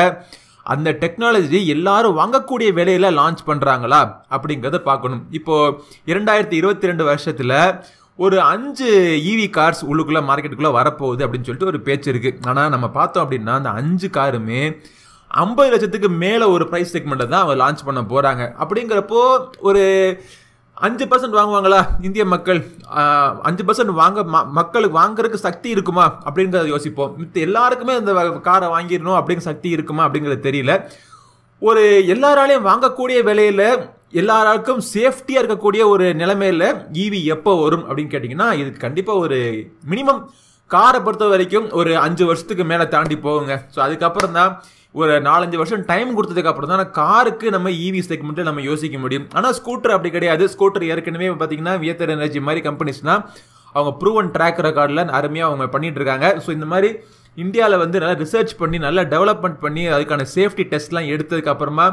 அந்த 0.65 0.89
டெக்னாலஜி 1.03 1.59
எல்லாரும் 1.75 2.17
வாங்கக்கூடிய 2.19 2.69
விலையில 2.79 3.09
லான்ச் 3.19 3.41
பண்ணுறாங்களா 3.49 4.01
அப்படிங்கிறத 4.35 4.79
பார்க்கணும். 4.89 5.23
இப்போது 5.39 5.73
இரண்டாயிரத்தி 6.11 6.55
இருபத்தி 6.61 6.89
ரெண்டு 6.91 7.03
வருஷத்தில் 7.09 7.55
ஒரு 8.19 8.37
அஞ்சு 8.53 8.87
இவி 9.31 9.47
கார்ஸ் 9.57 9.83
உள்ளுக்குள்ளே 9.89 10.21
மார்க்கெட்டுக்குள்ளே 10.29 10.73
வரப்போகுது 10.77 11.23
அப்படின்னு 11.25 11.47
சொல்லிட்டு 11.47 11.71
ஒரு 11.71 11.79
பேச்சு 11.87 12.07
இருக்குது 12.13 12.39
ஆனால் 12.49 12.73
நம்ம 12.75 12.87
பார்த்தோம் 12.97 13.23
அப்படின்னா 13.25 13.53
அந்த 13.59 13.71
அஞ்சு 13.81 14.07
காருமே 14.17 14.63
ஐம்பது 15.31 15.69
லட்சத்துக்கு 15.69 16.09
மேலே 16.09 16.43
ஒரு 16.43 16.67
ப்ரைஸ் 16.71 16.93
செக்மெண்ட்டை 16.93 17.27
தான் 17.27 17.41
அவங்க 17.41 17.55
லான்ச் 17.63 17.85
பண்ண 17.85 18.01
போகிறாங்க 18.01 18.43
அப்படிங்கிறப்போ 18.59 19.19
ஒரு 19.59 19.81
அஞ்சு 20.77 21.05
பர்சன்ட் 21.05 21.37
வாங்குவாங்களா? 21.37 21.87
இந்திய 22.01 22.25
மக்கள். 22.25 22.59
அஞ்சு 23.41 23.63
பர்சன்ட் 23.63 23.93
வாங்க 23.93 24.23
ம- 24.23 24.47
மக்களுக்கு 24.47 24.99
வாங்குறதுக்கு 24.99 25.33
சக்தி 25.33 25.69
இருக்குமா? 25.69 26.19
அப்படிங்கிறத 26.25 26.65
யோசிப்போம். 26.65 27.15
மித்த 27.19 27.33
எல்லாருக்குமே 27.33 27.95
இந்த 27.95 28.39
காரை 28.41 28.67
வாங்கிடணும் 28.69 29.19
அப்படிங்கிற 29.19 29.37
சக்தி 29.37 29.69
இருக்குமா 29.69 30.07
அப்படிங்கிறது 30.07 30.47
தெரியல. 30.49 30.89
ஒரு 31.59 32.03
எல்லாராலையும் 32.07 32.67
வாங்கக்கூடிய 32.67 33.23
விலையில 33.23 33.89
எல்லாருக்கும் 34.11 34.81
சேஃப்டியாக 34.93 35.41
இருக்கக்கூடிய 35.41 35.85
ஒரு 35.87 36.13
நிலைமையில் 36.13 36.67
ஈவி 36.93 37.23
எப்போ 37.23 37.61
வரும் 37.61 37.85
அப்படின்னு 37.89 38.13
கேட்டிங்கன்னா 38.13 38.53
இது 38.53 38.77
கண்டிப்பாக 38.77 39.19
ஒரு 39.19 39.39
மினிமம் 39.89 40.21
காரை 40.67 41.01
பொறுத்த 41.01 41.25
வரைக்கும் 41.25 41.71
ஒரு 41.71 41.97
அஞ்சு 41.97 42.25
வருஷத்துக்கு 42.25 42.63
மேலே 42.63 42.87
தாண்டி 42.87 43.15
போகுங்க. 43.17 43.65
ஸோ 43.75 43.79
அதுக்கப்புறம் 43.79 44.31
தான் 44.31 44.63
ஒரு 44.95 45.13
நாலஞ்சு 45.27 45.57
வருஷம் 45.61 45.83
டைம் 45.89 46.11
கொடுத்ததுக்கு 46.17 46.51
அப்புறம் 46.51 46.71
தான் 46.73 46.91
காருக்கு 46.99 47.47
நம்ம 47.55 47.71
இவி 47.87 48.01
செக்மெண்ட்டில் 48.09 48.47
நம்ம 48.49 48.61
யோசிக்க 48.69 48.97
முடியும். 49.03 49.27
ஆனால் 49.37 49.55
ஸ்கூட்டர் 49.59 49.93
அப்படி 49.95 50.11
கிடையாது. 50.15 50.43
ஸ்கூட்டர் 50.53 50.85
ஏற்கனவே 50.91 51.27
பார்த்தீங்கன்னா 51.41 51.75
வியத்தர் 51.83 52.13
எனர்ஜி 52.15 52.41
மாதிரி 52.47 52.61
கம்பெனிஸ்னால் 52.67 53.21
அவங்க 53.75 53.91
ப்ரூவன் 54.01 54.31
ட்ராக் 54.35 54.61
ரெக்கார்டில் 54.67 55.03
அருமையாக 55.19 55.49
அவங்க 55.49 55.65
பண்ணிட்டு 55.75 55.99
இருக்காங்க. 56.01 56.27
ஸோ 56.45 56.49
இந்த 56.57 56.67
மாதிரி 56.73 56.89
இந்தியாவில் 57.37 57.81
வந்து 57.83 57.99
நல்லா 58.01 58.15
ரிசர்ச் 58.23 58.53
பண்ணி 58.61 58.77
நல்லா 58.85 59.03
டெவலப்மெண்ட் 59.13 59.59
பண்ணி 59.65 59.83
அதுக்கான 59.95 60.25
சேஃப்டி 60.35 60.63
டெஸ்ட்லாம் 60.73 61.11
எடுத்ததுக்கு 61.13 61.53
அப்புறமா 61.53 61.85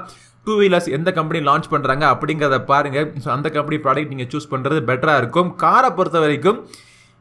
டூ 0.46 0.54
வீலர்ஸ் 0.60 0.88
எந்த 0.96 1.10
கம்பெனி 1.18 1.40
லான்ச் 1.48 1.68
பண்ணுறாங்க 1.74 2.04
அப்படிங்கிறத 2.14 2.58
பாருங்கள் 2.72 3.06
ஸோ 3.24 3.28
அந்த 3.36 3.48
கம்பெனி 3.56 3.78
ப்ராடக்ட் 3.84 4.12
நீங்கள் 4.14 4.30
சூஸ் 4.32 4.52
பண்ணுறது 4.52 4.80
பெட்டராக 4.90 5.20
இருக்கும். 5.22 5.48
காரை 5.64 5.90
பொறுத்த 5.98 6.18
வரைக்கும் 6.24 6.58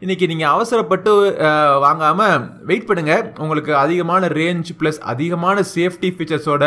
இன்றைக்கி 0.05 0.25
நீங்கள் 0.29 0.53
அவசரப்பட்டு 0.55 1.11
வாங்காமல் 1.83 2.43
வெயிட் 2.69 2.87
பண்ணுங்கள் 2.89 3.23
உங்களுக்கு 3.43 3.71
அதிகமான 3.83 4.27
ரேஞ்ச் 4.39 4.69
ப்ளஸ் 4.79 4.99
அதிகமான 5.11 5.63
சேஃப்டி 5.71 6.09
ஃபீச்சர்ஸோட 6.15 6.63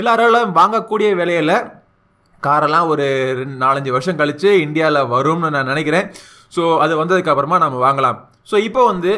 எல்லாராலும் 0.00 0.52
வாங்கக்கூடிய 0.58 1.10
விலையில் 1.20 1.54
காரெல்லாம் 2.42 2.90
ஒரு 2.92 3.06
ரெண்டு 3.38 3.56
நாலஞ்சு 3.62 3.94
வருஷம் 3.94 4.18
கழித்து 4.20 4.50
இந்தியாவில் 4.66 5.08
வரும்னு 5.14 5.52
நான் 5.54 5.70
நினைக்கிறேன். 5.72 6.08
ஸோ 6.56 6.64
அது 6.84 6.92
வந்ததுக்கப்புறமா 7.02 7.60
நம்ம 7.64 7.80
வாங்கலாம். 7.86 8.18
ஸோ 8.50 8.58
இப்போ 8.66 8.82
வந்து 8.90 9.12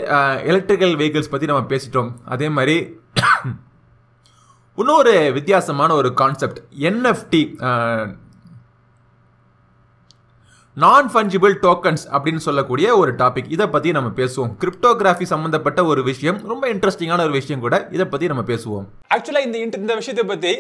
எலக்ட்ரிக்கல் 0.53 0.95
வெஹிக்கிள்ஸ் 1.01 1.33
பற்றி 1.35 1.51
நம்ம 1.53 1.67
பேசிட்டோம். 1.75 2.13
அதே 2.37 2.51
மாதிரி 2.59 2.77
இன்னொரு 4.83 5.17
வித்தியாசமான 5.39 5.91
ஒரு 6.01 6.13
concept 6.23 6.63
NFT 6.91 7.43
non 10.83 11.07
fungible 11.13 11.55
tokens 11.63 12.03
அப்படின்னு 12.15 12.41
சொல்லக்கூடிய 12.47 12.89
ஒரு 13.01 13.13
டாபிக் 13.21 13.49
இதை 13.55 13.67
பற்றி 13.75 13.91
நம்ம 13.97 14.09
பேசுவோம். 14.19 14.51
கிரிப்டோகிராஃபி 14.63 15.27
சம்மந்தப்பட்ட 15.31 15.81
ஒரு 15.91 16.01
விஷயம். 16.09 16.39
ரொம்ப 16.51 16.65
இன்ட்ரெஸ்டிங்கான 16.73 17.23
ஒரு 17.29 17.35
விஷயம் 17.39 17.63
கூட. 17.65 17.77
இதை 17.97 18.05
பற்றி 18.13 18.27
நம்ம 18.33 18.43
பேசுவோம். 18.51 18.85
ஆக்சுவலாக 19.15 19.47
இந்த 19.49 19.59
இன்டர் 19.65 19.83
இந்த 19.85 19.95
விஷயத்தை 20.01 20.25
பற்றி 20.31 20.53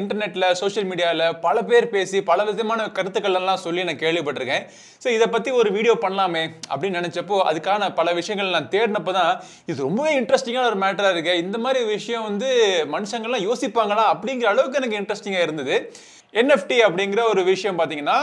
இன்டர்நெட்டில் 0.00 0.46
சோஷியல் 0.60 0.86
மீடியாவில் 0.90 1.24
பல 1.46 1.56
பேர் 1.70 1.86
பேசி 1.94 2.18
பல 2.30 2.44
விதமான 2.50 2.86
கருத்துக்கள் 2.98 3.38
எல்லாம் 3.40 3.62
சொல்லி 3.66 3.86
நான் 3.88 4.02
கேள்விப்பட்டிருக்கேன். 4.04 4.64
ஸோ 5.04 5.10
இதை 5.16 5.28
பற்றி 5.34 5.52
ஒரு 5.60 5.72
வீடியோ 5.76 5.96
பண்ணலாமே 6.04 6.44
அப்படின்னு 6.72 7.00
நினச்சப்போ 7.00 7.38
அதுக்கான 7.50 7.90
பல 8.00 8.14
விஷயங்கள் 8.20 8.56
நான் 8.58 8.72
தேடினப்போ 8.76 9.14
தான் 9.20 9.32
இது 9.70 9.78
ரொம்பவே 9.88 10.12
இன்ட்ரெஸ்டிங்கான 10.20 10.70
ஒரு 10.72 10.80
மேட்டராக 10.84 11.14
இருக்குது 11.16 11.42
இந்த 11.46 11.58
மாதிரி 11.66 11.82
விஷயம் 11.96 12.28
வந்து 12.30 12.50
மனுஷங்கள்லாம் 12.94 13.46
யோசிப்பாங்களா 13.48 14.06
அப்படிங்கிற 14.14 14.48
அளவுக்கு 14.54 14.80
எனக்கு 14.82 15.00
இன்ட்ரெஸ்டிங்காக 15.02 15.48
இருந்தது. 15.48 15.76
என்எஃப்டி 16.34 16.76
அப்படிங்கிற 16.86 17.20
ஒரு 17.32 17.42
விஷயம் 17.50 17.78
பார்த்தீங்கன்னா 17.78 18.18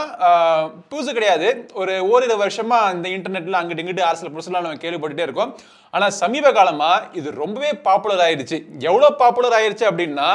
புதுசு 0.90 1.10
கிடையாது. 1.16 1.48
ஒரு 1.80 1.94
ஓரிரு 2.10 2.36
வருஷமாக 2.42 2.92
இந்த 2.96 3.08
இன்டர்நெட்டில் 3.16 3.58
அங்கிட்டு 3.60 3.82
இங்கிட்டு 3.84 4.06
அரசியல் 4.08 4.34
புதுசுலாம் 4.34 4.64
நம்ம 4.66 4.82
கேள்விப்பட்டுட்டே 4.84 5.26
இருக்கோம். 5.28 5.52
ஆனால் 5.94 6.14
சமீப 6.22 6.52
காலமாக 6.58 7.18
இது 7.20 7.28
ரொம்பவே 7.42 7.72
பாப்புலர் 7.88 8.24
ஆயிடுச்சு 8.26 8.58
எவ்வளோ 8.88 9.10
பாப்புலர் 9.22 9.56
ஆயிடுச்சு 9.58 9.86
அப்படின்னா 9.90 10.28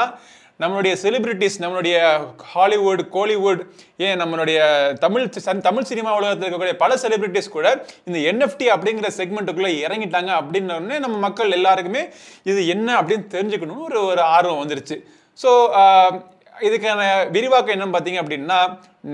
நம்மளுடைய 0.64 0.94
செலிபிரிட்டிஸ் 1.04 1.56
நம்மளுடைய 1.62 1.96
ஹாலிவுட் 2.52 3.02
கோலிவுட் 3.16 3.62
ஏன் 4.06 4.20
நம்மளுடைய 4.22 4.60
தமிழ் 5.04 5.26
தமிழ் 5.70 5.88
சினிமா 5.92 6.12
உலகத்தில் 6.18 6.46
இருக்கக்கூடிய 6.46 6.76
பல 6.84 6.98
செலிபிரிட்டிஸ் 7.04 7.56
கூட 7.56 7.70
இந்த 8.08 8.18
என்எஃப்டி 8.32 8.68
அப்படிங்கிற 8.76 9.10
செக்மெண்ட்டுக்குள்ளே 9.20 9.72
இறங்கிட்டாங்க 9.86 10.34
அப்படின்னு 10.42 11.00
நம்ம 11.06 11.16
மக்கள் 11.28 11.58
எல்லாருக்குமே 11.60 12.04
இது 12.52 12.60
என்ன 12.76 12.90
அப்படின்னு 13.00 13.26
தெரிஞ்சுக்கணும்னு 13.36 13.90
ஒரு 13.90 14.02
ஒரு 14.12 14.24
ஆர்வம் 14.36 14.62
வந்துருச்சு. 14.62 14.98
ஸோ 15.40 15.52
இதுக்கான 16.68 17.02
விரிவாக்கம் 17.36 17.76
என்னன்னு 17.76 17.96
பார்த்தீங்க 17.96 18.22
அப்படின்னா 18.24 18.60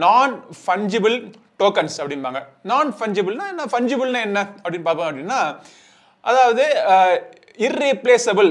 நான் 0.03 0.33
ஃபஞ்சிபிள் 0.61 1.17
டோக்கன்ஸ் 1.61 1.97
அப்படிம்பாங்க. 2.01 2.39
நான் 2.71 2.89
ஃபஞ்சிபிள்னா 2.97 3.45
என்ன? 3.53 3.63
ஃபஞ்சிபிள்னா 3.73 4.21
என்ன 4.27 4.39
அப்படின்னு 4.63 4.87
பார்ப்போம் 4.89 5.09
அப்படின்னா 5.09 5.39
அதாவது 6.31 6.65
இர்ரீப்ளேசபிள் 7.67 8.49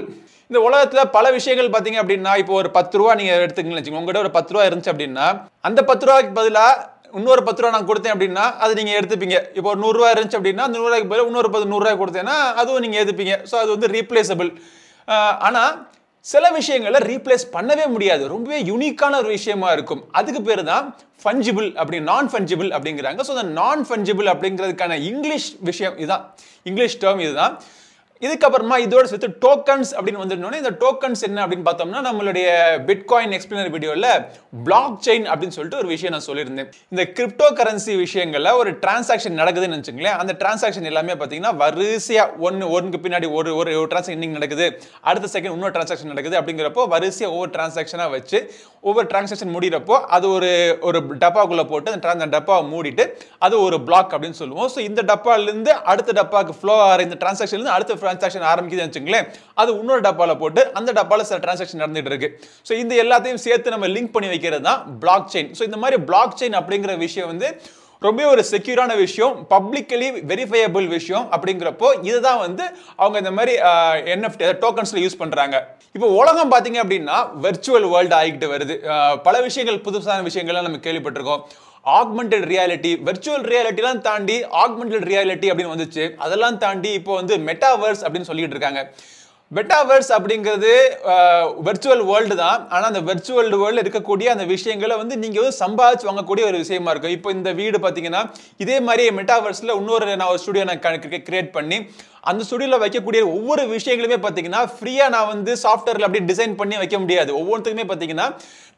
இந்த 0.51 0.59
உலகத்தில் 0.67 1.11
பல 1.15 1.27
விஷயங்கள் 1.37 1.71
பார்த்தீங்க 1.75 1.99
அப்படின்னா 2.03 2.33
இப்போ 2.43 2.53
ஒரு 2.61 2.69
பத்து 2.77 2.99
ரூபா 2.99 3.13
நீங்கள் 3.21 3.43
எடுத்துக்கணும்னு 3.45 3.81
வச்சுக்கோங்க. 3.81 4.03
உங்கள்கிட்ட 4.03 4.27
ஒரு 4.27 4.37
பத்து 4.37 4.53
ரூபா 4.55 4.67
இருந்துச்சு 4.69 4.93
அப்படின்னா 4.93 5.27
அந்த 5.69 5.81
பத்து 5.91 6.07
ரூபாய்க்கு 6.07 6.33
பதிலாக 6.39 6.85
இன்னொரு 7.19 7.43
பத்து 7.47 7.61
ரூபா 7.63 7.73
நான் 7.77 7.89
கொடுத்தேன் 7.91 8.15
அப்படின்னா 8.15 8.45
அது 8.65 8.73
நீங்கள் 8.79 8.97
எடுத்துப்பீங்க. 9.01 9.37
இப்போ 9.59 9.69
ஒரு 9.73 9.81
நூறுரூவா 9.85 10.09
இருந்துச்சு 10.15 10.39
அப்படின்னா 10.39 10.65
அந்த 10.69 10.77
நூறுரூவாய்க்கு 10.79 11.11
பதிலாக 11.13 11.31
இன்னொரு 11.33 11.51
பத்து 11.55 11.69
நூறுரூவா 11.73 11.95
கொடுத்தேன்னா 12.03 12.37
அதுவும் 12.61 12.85
நீங்கள் 12.85 13.01
எடுத்துப்பீங்க 13.03 13.37
ஸோ 13.51 13.57
அது 13.63 13.71
வந்து 13.75 13.91
ரீப்ளேசபிள் 13.97 14.51
ஆனால் 15.49 15.73
சில 16.31 16.45
விஷயங்களை 16.59 17.01
ரீப்ளேஸ் 17.11 17.45
பண்ணவே 17.57 17.85
முடியாது. 17.95 18.23
ரொம்பவே 18.33 18.59
யூனிக்கான 18.71 19.17
ஒரு 19.23 19.31
விஷயமா 19.37 19.69
இருக்கும். 19.77 20.03
அதுக்கு 20.19 20.41
பேர் 20.49 20.63
தான் 20.71 20.87
ஃபஞ்சிபிள் 21.25 21.69
அப்படி 21.81 21.99
நான் 22.11 22.31
ஃபஞ்சிபிள் 22.33 22.71
அப்படிங்கிறாங்க. 22.77 23.21
ஸோ 23.27 23.33
அந்த 23.35 23.47
நான் 23.61 23.83
ஃபஞ்சிபிள் 23.89 24.29
அப்படிங்கிறதுக்கான 24.33 24.99
இங்கிலீஷ் 25.11 25.49
விஷயம் 25.69 25.97
இதுதான். 26.03 26.25
இங்கிலீஷ் 26.71 26.97
டேர்ம் 27.05 27.23
இதுதான். 27.27 27.55
இதுக்கப்புறமா 28.25 28.77
இதோட 28.85 29.05
சேர்த்து 29.11 29.29
டோக்கன்ஸ் 29.45 29.91
அப்படின்னு 29.97 30.21
வந்துட்டோன்னே 30.23 30.59
இந்த 30.63 30.73
டோக்கன்ஸ் 30.83 31.23
என்ன 31.29 31.39
அப்படின்னு 31.45 31.67
பார்த்தோம்னா 31.69 32.01
நம்மளுடைய 32.07 32.47
பிட்காயின் 32.89 33.35
எக்ஸ்பிளனர் 33.37 33.73
வீடியோவில் 33.75 34.07
பிளாக் 34.67 34.97
செயின் 35.07 35.27
அப்படின்னு 35.33 35.57
சொல்லிட்டு 35.57 35.81
ஒரு 35.83 35.89
விஷயம் 35.95 36.15
நான் 36.15 36.27
சொல்லியிருந்தேன். 36.29 36.69
இந்த 36.93 37.03
கிரிப்டோ 37.17 37.49
கரன்சி 37.59 37.95
விஷயங்களில் 38.05 38.59
ஒரு 38.61 38.71
டிரான்சாக்ஷன் 38.85 39.37
நடக்குதுன்னு 39.41 39.79
வச்சுங்களேன் 39.81 40.17
அந்த 40.23 40.35
டிரான்சாக்ஷன் 40.43 40.89
எல்லாமே 40.93 41.17
பார்த்தீங்கன்னா 41.21 41.53
வரிசையாக 41.63 42.45
ஒன்று 42.47 42.71
ஒன்றுக்கு 42.77 43.01
பின்னாடி 43.07 43.29
ஒரு 43.41 43.53
ஒரு 43.61 43.75
டிரான்சாக்ஷன் 43.91 44.19
இன்னைக்கு 44.19 44.39
நடக்குது. 44.39 44.69
அடுத்த 45.11 45.31
செகண்ட் 45.35 45.57
இன்னொரு 45.59 45.75
டிரான்சாக்ஷன் 45.77 46.13
நடக்குது 46.15 46.39
அப்படிங்கிறப்போ 46.41 46.85
வரிசையாக 46.95 47.35
ஒவ்வொரு 47.37 47.53
டிரான்சாக்ஷனாக 47.59 48.11
வச்சு 48.17 48.41
ஒவ்வொரு 48.89 49.07
டிரான்சாக்ஷன் 49.13 49.55
முடிகிறப்போ 49.55 49.95
அது 50.17 50.27
ஒரு 50.39 50.51
ஒரு 50.89 50.99
டப்பாக்குள்ளே 51.23 51.67
போட்டு 51.71 51.95
அந்த 51.95 52.15
அந்த 52.17 52.31
டப்பாவை 52.39 52.65
மூடிட்டு 52.73 53.07
அது 53.47 53.55
ஒரு 53.69 53.77
பிளாக் 53.87 54.13
அப்படின்னு 54.17 54.41
சொல்லுவோம். 54.43 54.69
ஸோ 54.75 54.81
இந்த 54.89 55.01
டப்பாலேருந்து 55.13 55.73
அடுத்த 55.93 56.11
டப்பாக்கு 56.23 56.59
ஃப்ளோ 56.59 56.75
ஆகிற 56.89 57.09
இந்த 57.11 57.17
டிரான்சாக்ஷன்லேருந்து 57.23 57.77
அடுத்த 57.77 57.95
டிரான்சாக்ஷன் 58.07 58.49
ஆரம்பிக்குதுன்னு 58.55 58.91
வச்சுங்களேன் 58.91 59.29
அது 59.63 59.79
இன்னொரு 59.81 60.05
டப்பாவில் 60.09 60.41
போட்டு 60.43 60.63
அந்த 60.81 60.91
டப்பாவில் 61.01 61.29
சில 61.31 61.41
டிரான்சாக்ஷன் 61.47 61.83
நடந்துட்டு 61.85 62.13
இருக்கு. 62.13 62.31
ஸோ 62.69 62.75
இந்த 62.83 62.95
எல்லாத்தையும் 63.07 63.43
சேர்த்து 63.47 63.75
நம்ம 63.77 63.89
லிங்க் 63.97 64.15
பண்ணி 64.19 64.31
வைக்கிறது 64.35 64.65
தான் 64.71 64.83
பிளாக் 65.03 65.33
செயின் 65.35 65.51
ஸோ 65.59 65.65
இந்த 65.71 65.81
மாதிரி 65.85 65.99
பிளாக் 66.11 66.39
செயின் 66.43 66.61
அப்படிங்கிற 66.61 66.95
விஷயம் 67.09 67.33
வந்து 67.33 67.51
ரொம்ப 68.05 68.23
ஒரு 68.31 68.43
செக்யூரான 68.51 68.93
விஷயம் 69.03 69.35
பப்ளிக்கலி 69.53 70.09
வெரிஃபையபிள் 70.31 70.87
விஷயம் 70.95 71.25
அப்படிங்கிறப்போ 71.35 71.89
இதுதான் 72.09 72.41
வந்து 72.45 72.65
அவங்க 73.03 73.17
இந்த 73.23 73.33
மாதிரி 73.39 73.53
என்எஃப்டி 74.15 74.51
டோக்கன்ஸில் 74.65 75.03
யூஸ் 75.05 75.19
பண்ணுறாங்க 75.23 75.57
இப்போ 75.97 76.09
உலகம் 76.21 76.53
பார்த்தீங்க 76.55 76.79
அப்படின்னா 76.83 77.17
வெர்ச்சுவல் 77.45 77.87
வேர்ல்டு 77.95 78.17
ஆகிக்கிட்டு 78.19 78.49
வருது. 78.55 78.75
பல 79.27 79.35
விஷயங்கள் 79.47 79.85
புதுசான 79.87 80.27
விஷயங்கள்லாம் 80.29 80.69
நம்ம 80.69 80.81
கேள்விப்பட்டிருக்கோம். 80.87 81.43
ஆக்மெண்டட் 81.87 82.47
ரியாலிட்டி 82.53 82.93
வெர்ச்சுவல் 83.09 83.45
ரியாலிட்டிலாம் 83.51 83.99
தாண்டி 83.99 84.45
ஆக்மெண்டட் 84.45 85.07
ரியாலிட்டி 85.11 85.49
அப்படின்னு 85.51 85.75
வந்துச்சு. 85.75 86.05
அதெல்லாம் 86.17 86.59
தாண்டி 86.59 86.93
இப்போ 86.93 87.15
வந்து 87.15 87.37
மெட்டாவர்ஸ் 87.37 88.03
அப்படின்னு 88.05 88.29
சொல்லிட்டு 88.31 88.57
இருக்காங்க. 88.57 88.93
மெட்டாவர்ஸ் 89.55 90.09
அப்படிங்கிறது 90.15 90.71
வெர்ச்சுவல் 91.67 92.03
வேர்ல்டு 92.09 92.37
தான். 92.41 92.61
ஆனால் 92.73 92.89
அந்த 92.91 93.03
வெர்ச்சுவல் 93.09 93.53
வேர்ல்டு 93.61 93.83
இருக்கக்கூடிய 93.85 94.29
அந்த 94.33 94.45
விஷயங்களை 94.55 94.95
வந்து 95.03 95.17
நீங்கள் 95.23 95.43
வந்து 95.43 95.59
சம்பாதிச்சு 95.63 96.09
வாங்கக்கூடிய 96.09 96.45
ஒரு 96.51 96.59
விஷயமா 96.63 96.93
இருக்கும். 96.93 97.15
இப்போ 97.17 97.31
இந்த 97.37 97.51
வீடு 97.61 97.79
பார்த்தீங்கன்னா 97.85 98.23
இதே 98.65 98.77
மாதிரி 98.89 99.05
மெட்டாவர்ஸில் 99.19 99.77
இன்னொரு 99.79 100.11
நான் 100.21 100.31
ஒரு 100.33 100.43
ஸ்டுடியோ 100.45 100.67
நான் 100.71 100.83
கிரியேட் 101.29 101.51
பண்ணி 101.59 101.79
அந்த 102.31 102.45
ஸ்டுடியோவில் 102.47 102.83
வைக்கக்கூடிய 102.83 103.23
ஒவ்வொரு 103.35 103.63
விஷயங்களுமே 103.75 104.17
பார்த்தீங்கன்னா 104.23 104.63
ஃப்ரீயாக 104.77 105.13
நான் 105.15 105.29
வந்து 105.33 105.53
சாஃப்ட்வேரில் 105.65 106.07
அப்படி 106.07 106.23
டிசைன் 106.31 106.57
பண்ணி 106.61 106.77
வைக்க 106.83 106.97
முடியாது. 107.03 107.31
ஒவ்வொன்றுத்துக்குமே 107.41 107.85
பார்த்தீங்கன்னா 107.91 108.27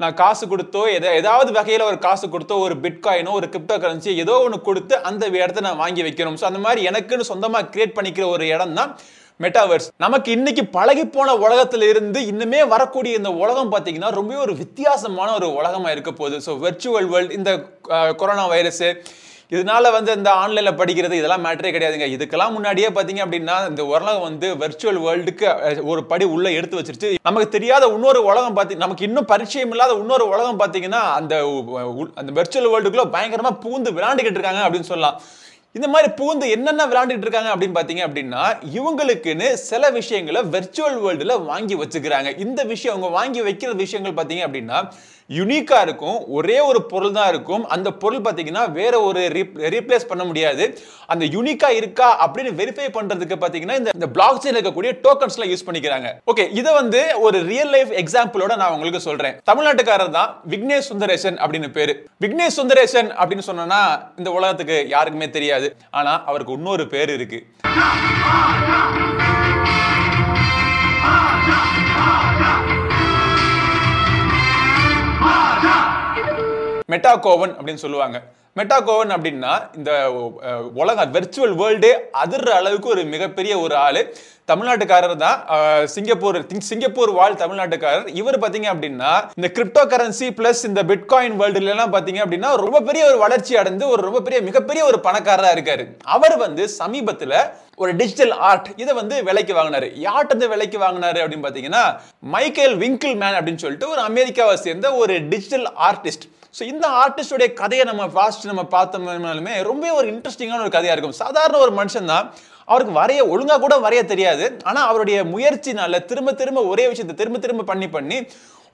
நான் 0.02 0.16
காசு 0.22 0.44
கொடுத்தோ 0.50 0.82
எதை 0.96 1.12
ஏதாவது 1.20 1.50
வகையில் 1.58 1.88
ஒரு 1.90 1.98
காசு 2.06 2.26
கொடுத்தோ 2.34 2.56
ஒரு 2.66 2.74
பிட்காயினோ 2.82 3.32
ஒரு 3.38 3.46
கிரிப்டோ 3.54 3.78
கரன்சி 3.84 4.12
ஏதோ 4.24 4.34
ஒன்று 4.46 4.66
கொடுத்து 4.68 4.96
அந்த 5.10 5.24
இடத்த 5.44 5.64
நான் 5.68 5.80
வாங்கி 5.84 6.04
வைக்கணும். 6.08 6.36
ஸோ 6.42 6.46
அந்த 6.50 6.60
மாதிரி 6.66 6.82
எனக்குன்னு 6.90 7.30
சொந்தமாக 7.32 7.70
கிரியேட் 7.74 7.96
பண்ணிக்கிற 7.98 8.26
ஒரு 8.34 8.46
இடம் 8.56 8.76
தான் 8.80 8.92
மெட்டாவர்ஸ் 9.44 9.86
நமக்கு 10.04 10.28
இன்னைக்கு 10.36 10.62
பழகி 10.76 11.04
போன 11.16 11.34
உலகத்துல 11.44 11.88
இருந்து 11.92 12.20
இன்னுமே 12.30 12.60
வரக்கூடிய 12.72 13.20
இந்த 13.20 13.30
உலகம் 13.42 13.72
பார்த்தீங்கன்னா 13.72 14.10
ரொம்ப 14.18 14.40
ஒரு 14.44 14.54
வித்தியாசமான 14.62 15.28
ஒரு 15.38 15.48
உலகமா 15.60 15.88
இருக்க 15.94 16.12
போகுது. 16.20 16.36
ஸோ 16.46 16.52
வெர்ச்சுவல் 16.64 17.08
வேர்ல்டு 17.14 17.38
இந்த 17.40 17.50
கொரோனா 18.22 18.46
வைரஸ் 18.54 18.86
இதனால 19.52 19.90
வந்து 19.96 20.10
இந்த 20.18 20.30
ஆன்லைனில் 20.40 20.78
படிக்கிறது 20.80 21.18
இதெல்லாம் 21.18 21.44
மேட்டரே 21.44 21.70
கிடையாதுங்க. 21.74 22.06
இதுக்கெல்லாம் 22.14 22.54
முன்னாடியே 22.56 22.88
பார்த்தீங்க 22.96 23.20
அப்படின்னா 23.24 23.54
இந்த 23.70 23.82
உலகம் 23.92 24.26
வந்து 24.26 24.46
வெர்ச்சுவல் 24.62 25.00
வேர்ல்டுக்கு 25.04 25.46
ஒரு 25.92 26.00
படி 26.10 26.24
உள்ள 26.34 26.48
எடுத்து 26.58 26.78
வச்சிருச்சு. 26.78 27.10
நமக்கு 27.28 27.48
தெரியாத 27.56 27.86
இன்னொரு 27.94 28.20
உலகம் 28.30 28.56
பார்த்தி 28.58 28.82
நமக்கு 28.84 29.06
இன்னும் 29.08 29.30
பரிச்சயம் 29.32 29.72
இல்லாத 29.74 29.94
இன்னொரு 30.02 30.26
உலகம் 30.34 30.60
பார்த்தீங்கன்னா 30.62 31.02
அந்த 31.20 31.34
அந்த 32.22 32.30
வெர்ச்சுவல் 32.40 32.70
வேர்ல்டுக்குள்ளே 32.74 33.08
பயங்கரமாக 33.16 33.60
பூந்து 33.64 33.96
விளையாண்டுக்கிட்டு 33.98 34.40
இருக்காங்க 34.40 34.64
அப்படின்னு 34.66 34.90
சொல்லலாம். 34.92 35.18
இந்த 35.78 35.88
மாதிரி 35.94 36.08
பூந்து 36.18 36.46
என்னென்ன 36.56 36.86
விளையாண்டுட்டு 36.86 37.26
இருக்காங்க 37.26 37.50
அப்படின்னு 37.54 37.78
பார்த்தீங்க 37.78 38.04
அப்படின்னா 38.08 38.42
இவங்களுக்குன்னு 38.78 39.48
சில 39.70 39.90
விஷயங்களை 39.98 40.42
வெர்ச்சுவல் 40.54 40.98
வேர்ல்டில் 41.04 41.44
வாங்கி 41.50 41.76
வச்சுக்கிறாங்க. 41.82 42.30
இந்த 42.46 42.60
விஷயம் 42.72 42.94
அவங்க 42.94 43.10
வாங்கி 43.18 43.42
வைக்கிற 43.42 43.70
விஷயங்கள் 43.84 44.18
பார்த்தீங்க 44.18 44.44
அப்படின்னா 44.46 44.78
யுனிக்காக 45.36 45.84
இருக்கும் 45.86 46.18
ஒரே 46.36 46.58
ஒரு 46.68 46.80
பொருள் 46.90 47.14
தான் 47.16 47.30
இருக்கும். 47.32 47.64
அந்த 47.74 47.88
பொருள் 48.02 48.22
பார்த்தீங்கன்னா 48.26 48.62
வேற 48.78 48.94
ஒரு 49.08 49.22
ரீப்ளேஸ் 49.74 50.06
பண்ண 50.10 50.22
முடியாது. 50.28 50.64
அந்த 51.12 51.24
யுனிக்காக 51.34 51.78
இருக்கா 51.80 52.08
அப்படின்னு 52.24 52.52
வெரிஃபை 52.60 52.88
பண்ணுறதுக்கு 52.96 53.36
பார்த்தீங்கன்னா 53.42 53.76
இந்த 53.80 54.08
பிளாக் 54.16 54.40
செயின் 54.44 54.58
இருக்கக்கூடிய 54.58 54.92
டோக்கன்ஸ்லாம் 55.06 55.50
யூஸ் 55.52 55.66
பண்ணிக்கிறாங்க. 55.66 56.10
ஓகே 56.32 56.46
இதை 56.60 56.72
வந்து 56.80 57.02
ஒரு 57.26 57.40
ரியல் 57.50 57.72
லைஃப் 57.76 57.92
எக்ஸாம்பிளோட 58.02 58.56
நான் 58.62 58.74
உங்களுக்கு 58.76 59.06
சொல்கிறேன் 59.08 59.36
தமிழ்நாட்டுக்காரர் 59.50 60.16
தான் 60.18 60.32
விக்னேஷ் 60.54 60.90
சுந்தரேசன் 60.92 61.38
அப்படின்னு 61.42 61.70
பேர். 61.78 61.94
விக்னேஷ் 62.26 62.58
சுந்தரேசன் 62.60 63.10
அப்படின்னு 63.20 63.48
சொன்னோன்னா 63.50 63.82
இந்த 64.20 64.30
உலகத்துக்கு 64.38 64.78
யாருக்குமே 64.94 65.30
தெரியாது. 65.36 65.70
ஆனால் 66.00 66.22
அவருக்கு 66.30 66.56
இன்னொரு 66.60 66.86
பேர் 66.94 67.12
இருக்குது 67.18 67.44
மெட்டாகோவன் 76.92 77.54
அப்படின்னு 77.56 77.84
சொல்லுவாங்க. 77.84 78.18
மெட்டாகோவன் 78.58 79.12
அப்படின்னா 79.14 79.50
இந்த 79.78 79.90
உலக 80.82 81.04
வெர்ச்சுவல் 81.16 81.52
வேர்ல்டே 81.60 81.90
அதிர்ற 82.22 82.50
அளவுக்கு 82.60 82.88
ஒரு 82.94 83.02
மிகப்பெரிய 83.12 83.52
ஒரு 83.64 83.74
ஆள். 83.86 84.00
தமிழ்நாட்டுக்காரர் 84.50 85.14
தான் 85.22 85.38
சிங்கப்பூர் 85.94 86.38
சிங்கப்பூர் 86.68 87.10
வாழ் 87.18 87.38
தமிழ்நாட்டுக்காரர். 87.42 88.08
இவர் 88.20 88.38
பார்த்தீங்க 88.42 88.68
அப்படின்னா 88.72 89.10
இந்த 89.38 89.48
கிரிப்டோ 89.56 89.82
கரன்சி 89.92 90.28
பிளஸ் 90.38 90.62
இந்த 90.68 90.82
பிட்காயின் 90.90 91.36
வேர்ல்டுலாம் 91.40 91.92
பார்த்தீங்க 91.94 92.22
அப்படின்னா 92.24 92.50
ரொம்ப 92.64 92.80
பெரிய 92.88 93.02
ஒரு 93.10 93.18
வளர்ச்சி 93.24 93.58
அடைந்து 93.62 93.84
ஒரு 93.94 94.02
ரொம்ப 94.08 94.22
பெரிய 94.28 94.40
மிகப்பெரிய 94.48 94.84
ஒரு 94.90 95.00
பணக்காரராக 95.06 95.56
இருக்காரு. 95.56 95.84
அவர் 96.16 96.36
வந்து 96.44 96.64
சமீபத்தில் 96.80 97.36
ஒரு 97.82 97.92
டிஜிட்டல் 98.00 98.34
ஆர்ட் 98.50 98.70
இதை 98.82 98.94
வந்து 99.00 99.16
விலைக்கு 99.28 99.54
வாங்கினார். 99.58 99.86
யார்கிட்ட 100.06 100.36
வந்து 100.36 100.50
விலைக்கு 100.54 100.80
வாங்கினாரு 100.86 101.20
அப்படின்னு 101.24 101.46
பார்த்தீங்கன்னா 101.46 101.84
மைக்கேல் 102.34 102.76
விங்கிள் 102.84 103.16
மேன் 103.22 103.38
அப்படின்னு 103.38 103.64
சொல்லிட்டு 103.66 103.92
ஒரு 103.94 104.02
அமெரிக்காவை 104.10 104.56
சேர்ந்த 104.66 104.90
ஒரு 105.02 105.16
டிஜிட்டல் 105.34 105.68
ஆர்டிஸ்ட் 105.90 106.26
ஸோ 106.56 106.62
இந்த 106.72 106.86
ஆர்டிஸ்டோடைய 107.02 107.48
கதையை 107.60 107.84
நம்ம 107.90 108.04
ஃபாஸ்ட் 108.14 108.46
நம்ம 108.50 108.62
பார்த்தோம்னாலுமே 108.74 109.54
ரொம்ப 109.70 109.92
ஒரு 109.98 110.06
இன்ட்ரெஸ்டிங்கான 110.12 110.62
ஒரு 110.66 110.72
கதையாக 110.76 110.94
இருக்கும். 110.96 111.18
சாதாரண 111.22 111.58
ஒரு 111.64 111.72
மனுஷன் 111.80 112.10
தான் 112.12 112.26
அவருக்கு 112.70 112.94
வரைய 113.00 113.20
ஒழுங்காக 113.32 113.60
கூட 113.64 113.74
வரைய 113.84 114.02
தெரியாது. 114.12 114.46
ஆனால் 114.68 114.86
அவருடைய 114.90 115.18
முயற்சினால 115.34 116.00
திரும்ப 116.10 116.32
திரும்ப 116.40 116.62
ஒரே 116.72 116.84
விஷயத்தை 116.92 117.14
திரும்ப 117.20 117.38
திரும்ப 117.44 117.66
பண்ணி 117.72 117.88
பண்ணி 117.96 118.18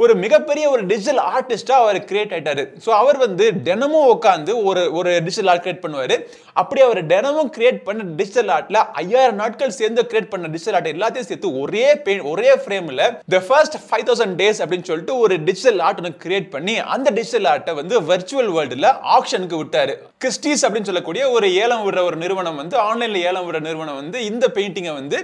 ஒரு 0.03 0.13
மிகப்பெரிய 0.23 0.65
ஒரு 0.75 0.83
டிஜிட்டல் 0.91 1.21
ஆர்டிஸ்டாக 1.33 1.83
அவர் 1.83 1.99
கிரியேட் 2.09 2.33
ஆயிட்டாரு. 2.35 2.63
ஸோ 2.85 2.91
அவர் 3.01 3.19
வந்து 3.25 3.45
தினமும் 3.69 4.09
உட்காந்து 4.15 4.53
ஒரு 4.69 4.83
ஒரு 4.99 5.11
டிஜிட்டல் 5.27 5.51
ஆர்ட் 5.53 5.65
கிரியேட் 5.65 5.85
பண்ணுவார். 5.85 6.15
அப்படி 6.63 6.81
அவர் 6.87 7.01
தினமும் 7.13 7.51
கிரியேட் 7.57 7.81
பண்ண 7.87 8.07
டிஜிட்டல் 8.21 8.51
ஆர்ட்ல 8.57 8.81
ஐயாயிரம் 9.03 9.39
நாட்கள் 9.43 9.77
சேர்ந்து 9.79 10.05
கிரியேட் 10.11 10.31
பண்ண 10.33 10.51
டிஜிட்டல் 10.55 10.79
ஆர்ட் 10.79 10.91
எல்லாத்தையும் 10.95 11.29
சேர்த்து 11.31 11.53
ஒரே 11.63 11.87
பெயின் 12.07 12.25
ஒரே 12.33 12.51
ஃப்ரேமில் 12.65 13.05
the 13.35 13.41
first 13.49 13.79
five 13.87 14.07
thousand 14.11 14.37
days 14.43 14.61
அப்படின்னு 14.65 14.89
சொல்லிட்டு 14.91 15.17
ஒரு 15.25 15.37
டிஜிட்டல் 15.49 15.81
ஆர்ட் 15.89 16.01
ஒன்று 16.03 16.13
கிரியேட் 16.25 16.51
பண்ணி 16.57 16.77
அந்த 16.97 17.09
டிஜிட்டல் 17.21 17.49
ஆர்ட்டை 17.53 17.75
வந்து 17.81 17.95
வர்ச்சுவல் 18.11 18.53
வேர்ல்டில் 18.59 18.91
ஆக்ஷனுக்கு 19.19 19.59
விட்டார். 19.63 19.95
கிறிஸ்டிஸ் 20.25 20.63
அப்படின்னு 20.67 20.91
சொல்லக்கூடிய 20.91 21.25
ஒரு 21.37 21.47
ஏலம் 21.63 21.83
விடுற 21.87 22.03
ஒரு 22.11 22.19
நிறுவனம் 22.25 22.61
வந்து 22.63 22.77
ஆன்லைனில் 22.89 23.25
ஏலம் 23.31 23.47
விடுற 23.47 23.61
நிறுவனம் 23.69 24.01
வந்து 24.03 24.19
இந்த 24.33 24.45
பெயிண்டிங்கை 24.59 24.95
வந்து 25.01 25.19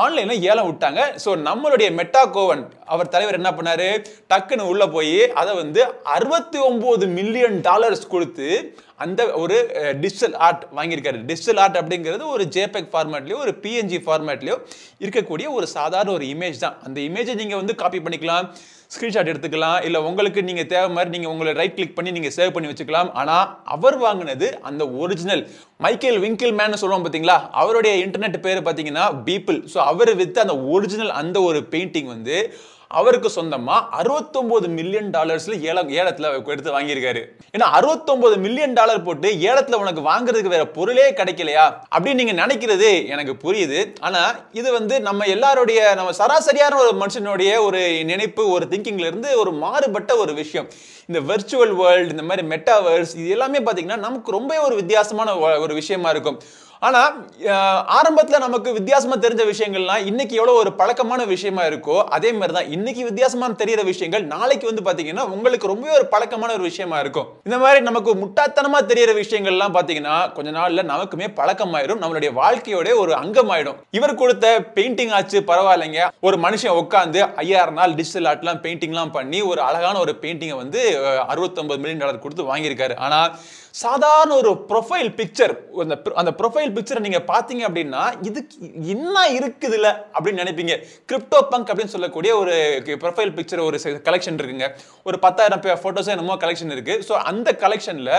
ஆன்லைனில் 0.00 0.44
ஏலம் 0.50 0.68
விட்டாங்க. 0.68 1.00
ஸோ 1.24 1.30
நம்மளுடைய 1.48 1.88
மெட்டா 1.98 2.20
கோவன் 2.36 2.62
அவர் 2.92 3.12
தலைவர் 3.14 3.38
என்ன 3.38 3.50
பண்ணாரு? 3.50 3.88
டக்குன்னு 4.30 4.68
உள்ளே 4.72 4.86
போய் 4.86 5.18
அதை 5.40 5.54
வந்து 5.54 5.80
அறுபத்தி 6.14 6.58
ஒம்பது 6.70 7.06
மில்லியன் 7.18 7.60
டாலர்ஸ் 7.60 8.06
கொடுத்து 8.14 8.48
அந்த 9.04 9.20
ஒரு 9.42 9.56
டிஜிட்டல் 10.02 10.36
ஆர்ட் 10.46 10.64
வாங்கியிருக்காரு. 10.78 11.18
டிஜிட்டல் 11.30 11.60
ஆர்ட் 11.64 11.78
அப்படிங்கிறது 11.80 12.26
ஒரு 12.34 12.44
ஜேபெக் 12.56 12.90
ஃபார்மேட்லேயோ 12.92 13.38
ஒரு 13.44 13.54
பிஎன்ஜி 13.64 13.98
ஃபார்மேட்லேயோ 14.06 14.56
இருக்கக்கூடிய 15.04 15.46
ஒரு 15.58 15.66
சாதாரண 15.76 16.12
ஒரு 16.18 16.26
இமேஜ் 16.34 16.62
தான். 16.64 16.76
அந்த 16.86 16.98
இமேஜை 17.08 17.34
நீங்கள் 17.42 17.60
வந்து 17.62 17.76
காப்பி 17.82 18.00
பண்ணிக்கலாம் 18.06 18.46
ஸ்க்ரீன்ஷாட் 18.94 19.30
எடுத்துக்கலாம் 19.32 19.78
இல்லை 19.86 19.98
உங்களுக்கு 20.08 20.40
நீங்கள் 20.48 20.68
தேவை 20.72 20.88
மாதிரி 20.96 21.12
நீங்கள் 21.14 21.32
உங்களை 21.34 21.52
ரைட் 21.60 21.76
கிளிக் 21.76 21.94
பண்ணி 21.98 22.10
நீங்கள் 22.16 22.34
சேவ் 22.36 22.52
பண்ணி 22.54 22.70
வச்சுக்கலாம். 22.70 23.10
ஆனால் 23.20 23.46
அவர் 23.76 23.96
வாங்கினது 24.04 24.48
அந்த 24.70 24.82
ஒரிஜினல் 25.02 25.42
மைக்கேல் 25.84 26.18
விங்கிள் 26.24 26.52
மேன் 26.58 26.80
சொல்லுவோம் 26.82 27.04
பார்த்தீங்களா 27.06 27.38
அவருடைய 27.62 27.94
இன்டர்நெட் 28.04 28.36
பேர் 28.46 28.60
பார்த்தீங்கன்னா 28.66 29.06
பீப்பிள் 29.28 29.58
ஸோ 29.74 29.78
அவர் 29.92 30.12
வித்து 30.20 30.44
அந்த 30.44 30.56
ஒரிஜினல் 30.74 31.14
அந்த 31.22 31.40
ஒரு 31.48 31.60
பெயிண்டிங் 31.74 32.10
வந்து 32.14 32.36
அவருக்கு 32.92 33.30
சொந்தமா 33.36 33.76
69 34.00 34.68
மில்லியன் 34.68 35.10
டாலர்ஸ்ல 35.10 35.60
ஏலம் 35.60 35.90
ஏலத்துல 35.90 36.46
எடுத்து 36.46 36.80
வாங்கியிருக்காரு. 36.80 37.22
ஏன்னா 37.56 37.66
69 37.78 38.36
மில்லியன் 38.36 38.72
டாலர் 38.72 39.02
போட்டு 39.02 39.28
ஏலத்துல 39.30 39.74
உனக்கு 39.74 40.02
வாங்குறதுக்கு 40.10 40.52
வேற 40.54 40.66
பொருளே 40.66 41.06
கிடைக்கலையா? 41.12 41.66
அப்படின்னு 41.96 42.18
நீங்க 42.20 42.46
நினைக்கிறது 42.46 42.90
எனக்கு 43.08 43.34
புரியுது. 43.44 43.80
ஆனா 44.00 44.22
இது 44.52 44.72
வந்து 44.72 45.00
நம்ம 45.00 45.24
எல்லாருடைய 45.24 45.94
நம்ம 45.94 46.10
சராசரியான 46.18 46.74
ஒரு 46.74 46.92
மனுஷனுடைய 47.00 47.52
ஒரு 47.66 48.04
நினைப்பு 48.04 48.50
ஒரு 48.50 48.66
திங்கிங்ல 48.70 49.06
இருந்து 49.10 49.38
ஒரு 49.38 49.52
மாறுபட்ட 49.52 50.16
ஒரு 50.16 50.34
விஷயம். 50.34 50.68
இந்த 51.06 51.34
வெர்ச்சுவல் 51.34 51.74
வேர்ல்டு 51.76 52.10
இந்த 52.10 52.22
மாதிரி 52.22 52.46
மெட்டாவர்ஸ் 52.46 53.16
இது 53.16 53.28
எல்லாமே 53.28 53.58
பார்த்தீங்கன்னா 53.58 53.98
நமக்கு 54.06 54.30
ரொம்ப 54.30 54.60
ஒரு 54.60 54.74
வித்தியாசமான 54.74 55.36
ஒரு 55.38 55.74
விஷயமா 55.74 56.10
இருக்கும். 56.10 56.40
ஆனால் 56.86 57.10
ஆரம்பத்தில் 57.96 58.44
நமக்கு 58.44 58.70
வித்தியாசமாக 58.76 59.18
தெரிஞ்ச 59.24 59.42
விஷயங்கள்லாம் 59.50 60.06
இன்னைக்கு 60.10 60.34
எவ்வளோ 60.38 60.54
ஒரு 60.62 60.70
பழக்கமான 60.80 61.20
விஷயமா 61.32 61.62
இருக்கோ 61.70 61.96
அதே 62.16 62.30
மாதிரி 62.38 62.54
தான் 62.56 62.70
இன்னைக்கு 62.76 63.02
வித்தியாசமாக 63.08 63.58
தெரிகிற 63.60 63.82
விஷயங்கள் 63.90 64.24
நாளைக்கு 64.32 64.66
வந்து 64.70 64.82
பார்த்திங்கன்னா 64.86 65.26
உங்களுக்கு 65.34 65.70
ரொம்பவே 65.72 65.94
ஒரு 65.98 66.06
பழக்கமான 66.14 66.50
ஒரு 66.56 66.64
விஷயமா 66.70 66.98
இருக்கும். 67.04 67.28
இந்த 67.48 67.58
மாதிரி 67.64 67.80
நமக்கு 67.88 68.10
முட்டாத்தனமாக 68.22 68.88
தெரிகிற 68.90 69.14
விஷயங்கள்லாம் 69.20 69.76
பார்த்திங்கன்னா 69.76 70.16
கொஞ்ச 70.38 70.50
நாளில் 70.58 70.88
நமக்குமே 70.92 71.28
பழக்கமாயிடும் 71.38 72.02
நம்மளுடைய 72.02 72.32
வாழ்க்கையோட 72.40 72.96
ஒரு 73.04 73.14
அங்கமாயிடும். 73.22 73.78
இவர் 73.98 74.18
கொடுத்த 74.24 74.46
பெயிண்டிங் 74.76 75.14
ஆச்சு 75.18 75.40
பரவாயில்லைங்க. 75.52 76.02
ஒரு 76.28 76.38
மனுஷன் 76.46 76.78
உட்காந்து 76.82 77.22
ஐயாயிரம் 77.44 77.80
நாள் 77.82 77.96
டிஜிட்டல் 78.00 78.30
ஆர்ட்லாம் 78.32 78.62
பெயிண்டிங்லாம் 78.66 79.16
பண்ணி 79.18 79.40
ஒரு 79.52 79.62
அழகான 79.70 79.96
ஒரு 80.04 80.14
பெயிண்டிங்கை 80.24 80.58
வந்து 80.64 80.82
அறுபத்தொம்பது 81.32 81.80
மில்லியன் 81.82 82.04
டாலர் 82.04 82.24
கொடுத்து 82.26 82.50
வாங்கியிருக்காரு. 82.52 82.96
ஆனால் 83.06 83.28
சாதாரண 83.80 84.32
ஒரு 84.40 84.50
ப்ரொஃபைல் 84.70 85.08
பிக்சர் 85.18 85.52
அந்த 85.82 85.96
அந்த 86.20 86.30
ப்ரொஃபைல் 86.40 86.72
பிக்சரை 86.76 87.00
நீங்கள் 87.06 87.26
பார்த்தீங்க 87.30 87.62
அப்படின்னா 87.68 88.02
இதுக்கு 88.28 88.56
என்ன 88.94 89.16
இருக்குதுல்ல 89.38 89.88
அப்படின்னு 90.14 90.42
நினைப்பீங்க. 90.44 90.74
கிரிப்டோ 91.10 91.40
பங்க் 91.52 91.70
அப்படின்னு 91.72 91.94
சொல்லக்கூடிய 91.96 92.32
ஒரு 92.42 92.54
ப்ரொஃபைல் 93.04 93.34
பிக்சர் 93.38 93.66
ஒரு 93.68 93.78
கலெக்ஷன் 94.08 94.40
இருக்குங்க. 94.40 94.68
ஒரு 95.08 95.18
பத்தாயிரம் 95.26 95.62
ஃபோட்டோஸ் 95.84 96.14
என்னமோ 96.16 96.36
கலெக்ஷன் 96.46 96.74
இருக்குது 96.76 97.04
ஸோ 97.08 97.14
அந்த 97.32 97.50
கலெக்ஷனில் 97.64 98.14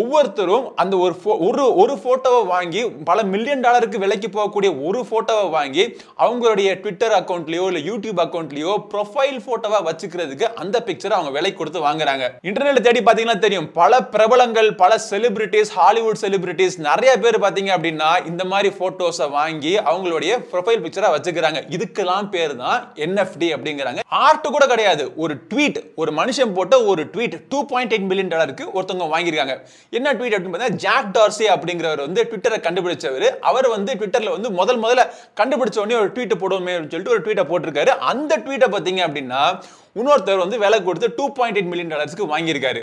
ஒவ்வொருத்தரும் 0.00 0.64
அந்த 0.82 0.94
ஒரு 1.04 1.14
ஃபோ 1.22 1.32
ஒரு 1.46 1.64
ஒரு 1.82 1.94
ஃபோட்டோவை 2.02 2.40
வாங்கி 2.52 2.80
பல 3.08 3.18
மில்லியன் 3.32 3.60
டாலருக்கு 3.64 3.98
விலைக்கு 4.04 4.28
போகக்கூடிய 4.36 4.70
ஒரு 4.86 5.00
ஃபோட்டோவை 5.08 5.44
வாங்கி 5.56 5.84
அவங்களுடைய 6.24 6.68
ட்விட்டர் 6.82 7.14
அக்கௌண்ட்லேயோ 7.18 7.66
இல்லை 7.70 7.82
யூடியூப் 7.90 8.20
அக்கௌண்ட்லேயோ 8.24 8.72
ப்ரொஃபைல் 8.92 9.38
ஃபோட்டோவாக 9.44 9.82
வச்சுக்கிறதுக்கு 9.88 10.46
அந்த 10.62 10.76
பிக்சரை 10.86 11.14
அவங்க 11.18 11.32
விலை 11.36 11.52
கொடுத்து 11.60 11.80
வாங்குறாங்க. 11.86 12.24
இன்டர்நெட்டில் 12.48 12.86
தேடி 12.86 13.02
பார்த்தீங்கன்னா 13.08 13.38
தெரியும். 13.46 13.68
பல 13.80 14.00
பிரபலங்கள் 14.14 14.70
பல 14.82 14.98
செலிபிரிட்டிஸ் 15.10 15.72
ஹாலிவுட் 15.78 16.20
செலிபிரிட்டிஸ் 16.24 16.78
நிறைய 16.88 17.12
பேர் 17.26 17.38
பார்த்தீங்க 17.46 17.72
அப்படின்னா 17.76 18.10
இந்த 18.32 18.44
மாதிரி 18.54 18.72
ஃபோட்டோஸை 18.78 19.30
வாங்கி 19.38 19.74
அவங்களுடைய 19.92 20.32
ப்ரொஃபைல் 20.50 20.82
பிக்சரா 20.86 21.12
வச்சுக்கிறாங்க. 21.16 21.62
இதுக்கெல்லாம் 21.76 22.28
பேர் 22.34 22.56
தான் 22.64 22.92
என்எஃப்டி 23.06 23.50
அப்படிங்கிறாங்க. 23.58 24.02
ஆர்ட் 24.24 24.50
கூட 24.56 24.66
கிடையாது. 24.74 25.06
ஒரு 25.22 25.36
ட்வீட் 25.52 25.80
ஒரு 26.02 26.12
மனுஷன் 26.20 26.56
போட்ட 26.58 26.74
ஒரு 26.90 27.04
tweet 27.14 27.38
two 27.54 27.62
point 27.72 27.94
eight 27.94 28.10
million 28.10 28.34
டாலருக்கு 28.36 28.66
ஒருத்தவங்க 28.76 29.08
வாங்கியிருக்காங்க. 29.16 29.56
என்ன 29.90 30.12
ட்வீட் 30.12 30.34
அப்படின்னு 30.36 30.54
பார்த்தீங்கன்னா 30.54 30.82
ஜாக் 30.84 31.10
டார்சி 31.16 31.46
அப்படிங்கிறவர் 31.54 32.04
வந்து 32.06 32.24
ட்விட்டரை 32.30 32.58
கண்டுபிடிச்சவர். 32.66 33.28
அவர் 33.50 33.68
வந்து 33.68 33.94
ட்விட்டரில் 33.94 34.34
வந்து 34.36 34.50
முதல் 34.50 34.80
முதல்ல 34.82 35.04
கண்டுபிடிச்ச 35.40 35.78
உடனே 35.84 35.98
ஒரு 36.00 36.12
ட்வீட்டை 36.16 36.36
போடுவோமே 36.42 36.74
அப்படின்னு 36.74 36.94
சொல்லிட்டு 36.94 37.14
ஒரு 37.16 37.24
ட்வீட்டை 37.26 37.46
போட்டிருக்காரு. 37.52 37.92
அந்த 38.12 38.38
ட்வீட்டை 38.38 38.68
பார்த்தீங்க 38.74 39.02
அப்படின்னா 39.08 39.42
இன்னொருத்தர் 40.00 40.44
வந்து 40.44 40.58
விலை 40.58 40.82
கொடுத்து 40.82 41.14
டூ 41.16 41.32
பாயிண்ட் 41.32 41.58
எயிட் 41.58 41.72
மில்லியன் 41.72 41.92
டாலர்ஸ்க்கு 41.94 42.32
வாங்கியிருக்காரு. 42.34 42.82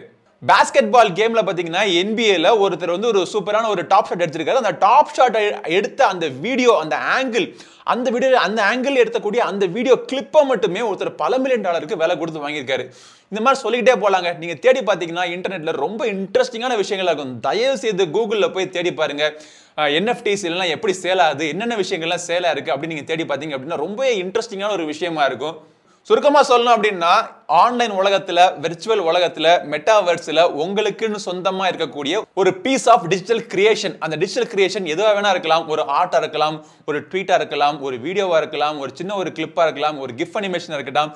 பேஸ்கெட் 0.50 0.88
பால் 0.94 1.12
கேம்ல 1.18 1.40
பாத்தீங்கன்னா 1.48 1.82
என்பிஏல 2.02 2.52
ஒருத்தர் 2.64 2.92
வந்து 2.94 3.10
ஒரு 3.10 3.20
சூப்பரான 3.32 3.68
ஒரு 3.74 3.82
டாப் 3.92 4.08
ஷாட் 4.10 4.24
எடுத்திருக்காரு. 4.26 4.62
அந்த 4.62 4.72
டாப் 4.84 5.12
ஷாட் 5.18 5.36
எடுத்த 5.78 6.00
அந்த 6.14 6.26
வீடியோ 6.46 6.72
அந்த 6.84 6.96
ஆங்கிள் 7.18 7.46
அந்த 7.94 8.08
வீடியோ 8.14 8.40
அந்த 8.46 8.60
ஆங்கிள் 8.70 8.98
எடுத்தக்கூடிய 9.04 9.42
அந்த 9.50 9.66
வீடியோ 9.76 9.96
கிளிப்பை 10.10 10.42
மட்டுமே 10.52 10.82
ஒருத்தர் 10.88 11.12
பல 11.22 11.38
மில்லியன் 11.44 11.66
டாலருக்கு 11.68 12.00
விலை 12.04 12.16
கொடுத்து 12.22 12.44
வாங்கியிருக்காரு. 12.46 12.86
இந்த 13.32 13.42
மாதிரி 13.46 13.62
சொல்லிக்கிட்டே 13.64 13.96
போலாங்க. 14.04 14.30
நீங்க 14.42 14.56
தேடி 14.66 14.82
பார்த்தீங்கன்னா 14.88 15.26
இன்டர்நெட்ல 15.36 15.74
ரொம்ப 15.86 16.02
இன்ட்ரெஸ்டிங்கான 16.14 16.78
விஷயங்கள் 16.82 17.10
இருக்கும். 17.12 17.36
தயவு 17.48 17.78
செய்து 17.84 18.06
கூகுளில் 18.16 18.54
போய் 18.56 18.74
தேடி 18.78 18.94
பாருங்க. 19.02 19.26
என்எஃப்டிஸ் 20.00 20.46
எல்லாம் 20.52 20.74
எப்படி 20.76 20.96
சேல் 21.04 21.24
ஆகுது 21.28 21.46
என்னென்ன 21.54 21.78
விஷயங்கள்லாம் 21.84 22.26
சேலா 22.30 22.50
இருக்கு 22.56 22.74
அப்படின்னு 22.74 22.94
நீங்க 22.94 23.08
தேடி 23.12 23.26
பார்த்தீங்க 23.34 23.58
அப்படின்னா 23.58 23.80
ரொம்ப 23.86 24.02
இன்ட்ரெஸ்டிங்கான 24.24 24.74
ஒரு 24.80 24.88
விஷயமா 24.94 25.26
இருக்கும். 25.32 25.56
சுருக்கமாக 26.08 26.46
சொல்லணும் 26.50 26.76
அப்படின்னா 26.76 27.14
ஆன்லைன் 27.62 27.94
உலகத்தில் 28.00 28.42
விர்ச்சுவல் 28.64 29.02
உலகத்தில் 29.10 29.50
மெட்டாவர்ஸில் 29.72 30.42
உங்களுக்குன்னு 30.62 31.20
சொந்தமாக 31.26 31.70
இருக்கக்கூடிய 31.72 32.22
ஒரு 32.42 32.52
பீஸ் 32.64 32.86
ஆஃப் 32.94 33.06
டிஜிட்டல் 33.12 33.42
கிரியேஷன் 33.54 33.96
அந்த 34.04 34.16
டிஜிட்டல் 34.22 34.50
கிரியேஷன் 34.54 34.86
எதுவாக 34.94 35.14
வேணா 35.18 35.32
இருக்கலாம். 35.36 35.64
ஒரு 35.74 35.82
ஆர்ட்டாக 35.98 36.22
இருக்கலாம் 36.24 36.56
ஒரு 36.90 37.00
ட்வீட்டாக 37.10 37.40
இருக்கலாம் 37.42 37.76
ஒரு 37.88 37.96
வீடியோவாக 38.06 38.40
இருக்கலாம் 38.44 38.78
ஒரு 38.84 38.92
சின்ன 39.00 39.16
ஒரு 39.22 39.32
கிளிப்பாக 39.38 39.66
இருக்கலாம் 39.68 39.98
ஒரு 40.04 40.14
கிஃப்ட் 40.20 40.40
அனிமேஷன் 40.42 40.76
இருக்கலாம் 40.78 41.12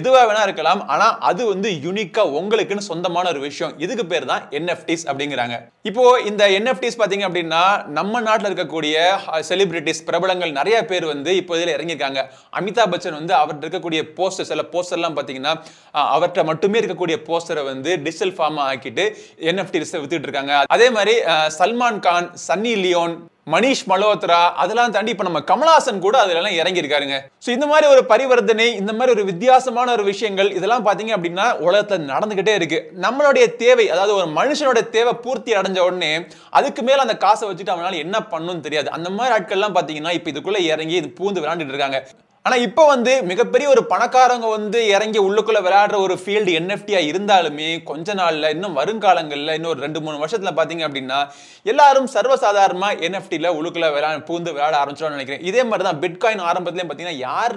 எதுவாக 0.00 0.24
வேணா 0.30 0.44
இருக்கலாம். 0.48 0.82
ஆனால் 0.94 1.16
அது 1.30 1.42
வந்து 1.52 1.70
யூனிக்காக 1.86 2.36
உங்களுக்குன்னு 2.40 2.86
சொந்தமான 2.90 3.28
ஒரு 3.34 3.42
விஷயம். 3.48 3.74
இதுக்கு 3.86 4.06
பேர் 4.12 4.28
தான் 4.32 4.44
என்எஃப்டிஸ் 4.60 5.04
அப்படிங்கிறாங்க. 5.10 5.58
இப்போ 5.90 6.04
இந்த 6.30 6.42
என்எஃப்டிஸ் 6.60 6.98
பார்த்தீங்க 7.02 7.26
அப்படின்னா 7.30 7.64
நம்ம 7.98 8.22
நாட்டில் 8.28 8.50
இருக்கக்கூடிய 8.50 8.96
uh, 9.34 9.42
செலிபிரிட்டிஸ் 9.50 10.02
பிரபலங்கள் 10.08 10.56
நிறைய 10.60 10.78
பேர் 10.92 11.06
வந்து 11.14 11.30
இப்போ 11.42 11.52
இதில் 11.58 11.74
இறங்கியிருக்காங்க. 11.76 12.22
அமிதாப் 12.60 12.94
பச்சன் 12.94 13.18
வந்து 13.20 13.36
அவர் 13.42 13.62
இருக்கக்கூடிய 13.64 14.00
போஸ்ட் 14.16 14.29
போஸ்டர் 14.30 14.50
சில 14.50 14.64
போஸ்டர்லாம் 14.72 15.16
பார்த்தீங்கன்னா 15.16 15.54
அஹ், 15.94 16.08
அவர்கிட்ட 16.14 16.44
மட்டுமே 16.48 16.78
இருக்கக்கூடிய 16.80 17.16
போஸ்டரை 17.26 17.64
வந்து 17.68 17.90
டிஜிட்டல் 18.04 18.34
ஃபார்மாக 18.36 18.68
ஆக்கிட்டு 18.70 19.04
என்எஃப்டி 19.48 19.68
வித்துட்டு 19.96 20.26
இருக்காங்க. 20.28 20.52
அதே 20.74 20.88
மாதிரி 20.90 21.14
சல்மான் 21.56 22.00
கான் 22.02 22.30
சன்னி 22.46 22.74
லியோன் 22.80 23.14
மணிஷ் 23.46 23.82
மல்ஹோத்ரா 23.90 24.38
அதெல்லாம் 24.62 24.92
தாண்டி 24.94 25.12
இப்போ 25.12 25.24
நம்ம 25.26 25.40
கமலஹாசன் 25.48 26.02
கூட 26.02 26.16
அதுலலாம் 26.22 26.56
இறங்கி 26.58 26.82
இருக்காருங்க 26.82 27.16
ஸோ 27.44 27.50
இந்த 27.54 27.66
மாதிரி 27.70 27.86
ஒரு 27.92 28.02
பரிவர்த்தனை 28.10 28.66
இந்த 28.80 28.92
மாதிரி 28.92 29.14
ஒரு 29.14 29.24
வித்தியாசமான 29.30 29.92
ஒரு 29.96 30.04
விஷயங்கள் 30.10 30.50
இதெல்லாம் 30.58 30.84
பார்த்தீங்க 30.86 31.12
அப்படின்னா 31.16 31.46
உலகத்தில் 31.64 32.06
நடந்துகிட்டே 32.12 32.54
இருக்கு. 32.58 32.78
நம்மளுடைய 33.04 33.44
தேவை 33.56 33.86
அதாவது 33.94 34.14
ஒரு 34.18 34.28
மனுஷனோட 34.36 34.82
தேவை 34.90 35.14
பூர்த்தி 35.24 35.54
அடைஞ்ச 35.58 35.80
உடனே 35.86 36.12
அதுக்கு 36.58 36.82
மேலே 36.82 37.00
அந்த 37.00 37.16
காசை 37.24 37.44
வச்சுட்டு 37.48 37.74
அவனால 37.74 38.02
என்ன 38.04 38.18
பண்ணணும்னு 38.30 38.66
தெரியாது. 38.66 38.90
அந்த 38.96 39.10
மாதிரி 39.10 39.34
ஆட்கள்லாம் 39.36 39.76
பார்த்தீங்கன்னா 39.76 40.14
இப்போ 40.18 40.30
இதுக்குள்ளே 40.30 40.62
இறங்கி 40.70 40.96
இது 41.00 41.10
பூந்து 41.18 41.42
விளாண்டுட்டு 41.42 41.74
இருக்காங்க. 41.74 42.00
ஆனால் 42.46 42.62
இப்போ 42.66 42.82
வந்து 42.90 43.12
மிகப்பெரிய 43.30 43.66
ஒரு 43.72 43.80
பணக்காரங்க 43.90 44.46
வந்து 44.54 44.78
இறங்கி 44.92 45.18
உள்ளுக்குள்ள 45.24 45.58
விளையாடுற 45.64 45.96
ஒரு 46.04 46.14
ஃபீல்டு 46.20 46.52
என்எஃப்டியாக 46.58 47.08
இருந்தாலுமே 47.10 47.66
கொஞ்ச 47.90 48.14
நாளில் 48.20 48.46
இன்னும் 48.54 48.76
வருங்காலங்களில் 48.78 49.52
இன்னும் 49.56 49.72
ஒரு 49.72 49.84
ரெண்டு 49.84 50.00
மூணு 50.04 50.16
வருஷத்தில் 50.22 50.56
பார்த்தீங்க 50.58 50.84
அப்படின்னா 50.86 51.18
எல்லாரும் 51.66 52.08
சர்வசாதாரணமாக 52.14 53.04
என்எஃப்டியில் 53.06 53.48
உள்ளுக்குள்ள 53.56 53.88
விளையாட 53.96 54.22
பூந்து 54.28 54.54
விளையாட 54.54 54.76
ஆரம்பிச்சிடும் 54.80 55.16
நினைக்கிறேன். 55.16 55.44
இதே 55.50 55.64
மாதிரி 55.70 55.86
தான் 55.88 56.00
பிட்காயின் 56.04 56.42
ஆரம்பத்துலேயும் 56.52 56.90
பார்த்தீங்கன்னா 56.90 57.20
யார் 57.28 57.56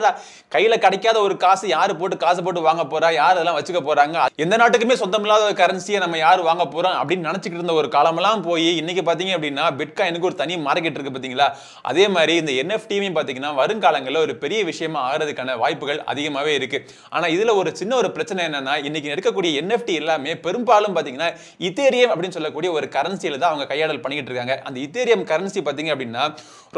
கையில் 0.55 0.77
கிடைக்காத 0.85 1.17
ஒரு 1.27 1.37
காசு 1.45 1.65
யார் 1.75 1.95
போட்டு 2.01 2.17
காசு 2.25 2.43
போட்டு 2.47 2.65
வாங்க 2.67 2.85
போகிறா 2.93 3.11
யார் 3.19 3.35
அதெல்லாம் 3.35 3.57
வச்சுக்க 3.59 3.83
போறாங்க? 3.87 4.27
எந்த 4.45 4.57
நாட்டுக்குமே 4.63 4.99
சொந்தமில்லாத 5.03 5.47
ஒரு 5.49 5.57
கரன்சியை 5.63 6.01
நம்ம 6.05 6.21
யார் 6.25 6.45
வாங்க 6.49 6.67
போகிறோம் 6.75 6.97
அப்படின்னு 6.99 7.29
நினச்சிக்கிட்டு 7.29 7.63
இருந்த 7.63 7.77
ஒரு 7.83 7.91
காலமெல்லாம் 7.97 8.45
போய் 8.49 8.69
இன்றைக்கி 8.81 9.05
பார்த்தீங்க 9.09 9.35
அப்படின்னா 9.39 9.67
பிட்காயினுக்கு 9.79 10.29
ஒரு 10.31 10.39
தனி 10.43 10.59
மார்க்கெட் 10.67 10.95
இருக்குது 10.97 11.15
பார்த்தீங்களா 11.17 11.49
அதே 11.93 12.07
மாதிரி 12.17 12.35
இந்த 12.43 12.53
என்எஃப்டியும் 12.63 13.17
பார்த்தீங்கன்னா 13.17 13.53
வருங்காலங்களில் 13.63 14.23
ஒரு 14.25 14.35
பெரிய 14.43 14.59
விஷயமா 14.73 14.99
ஆகிறதுக்கான 15.07 15.57
வாய்ப்புகள் 15.63 16.01
அதிகமாகவே 16.13 16.53
இருக்கு. 16.59 16.79
ஆனால் 17.15 17.33
இதில் 17.37 17.53
ஒரு 17.61 17.69
சின்ன 17.79 17.95
ஒரு 18.01 18.11
பிரச்சனை 18.17 18.41
என்னன்னா 18.49 18.75
இன்னைக்கு 18.87 19.09
இருக்கக்கூடிய 19.15 19.51
என்எஃப்டி 19.61 19.95
எல்லாமே 20.01 20.33
பெரும்பாலும் 20.45 20.95
பார்த்தீங்கன்னா 20.97 21.29
இத்தேரியம் 21.69 22.11
அப்படின்னு 22.13 22.37
சொல்லக்கூடிய 22.37 22.71
ஒரு 22.77 22.87
கரன்சியில 22.97 23.39
தான் 23.41 23.51
அவங்க 23.51 23.67
கையாடல் 23.71 24.01
பண்ணிக்கிட்டு 24.03 24.31
இருக்காங்க. 24.31 24.55
அந்த 24.67 24.77
இத்தேரியம் 24.85 25.25
கரன்சி 25.31 25.61
பார்த்தீங்க 25.67 25.91
அப்படின்னா 25.95 26.23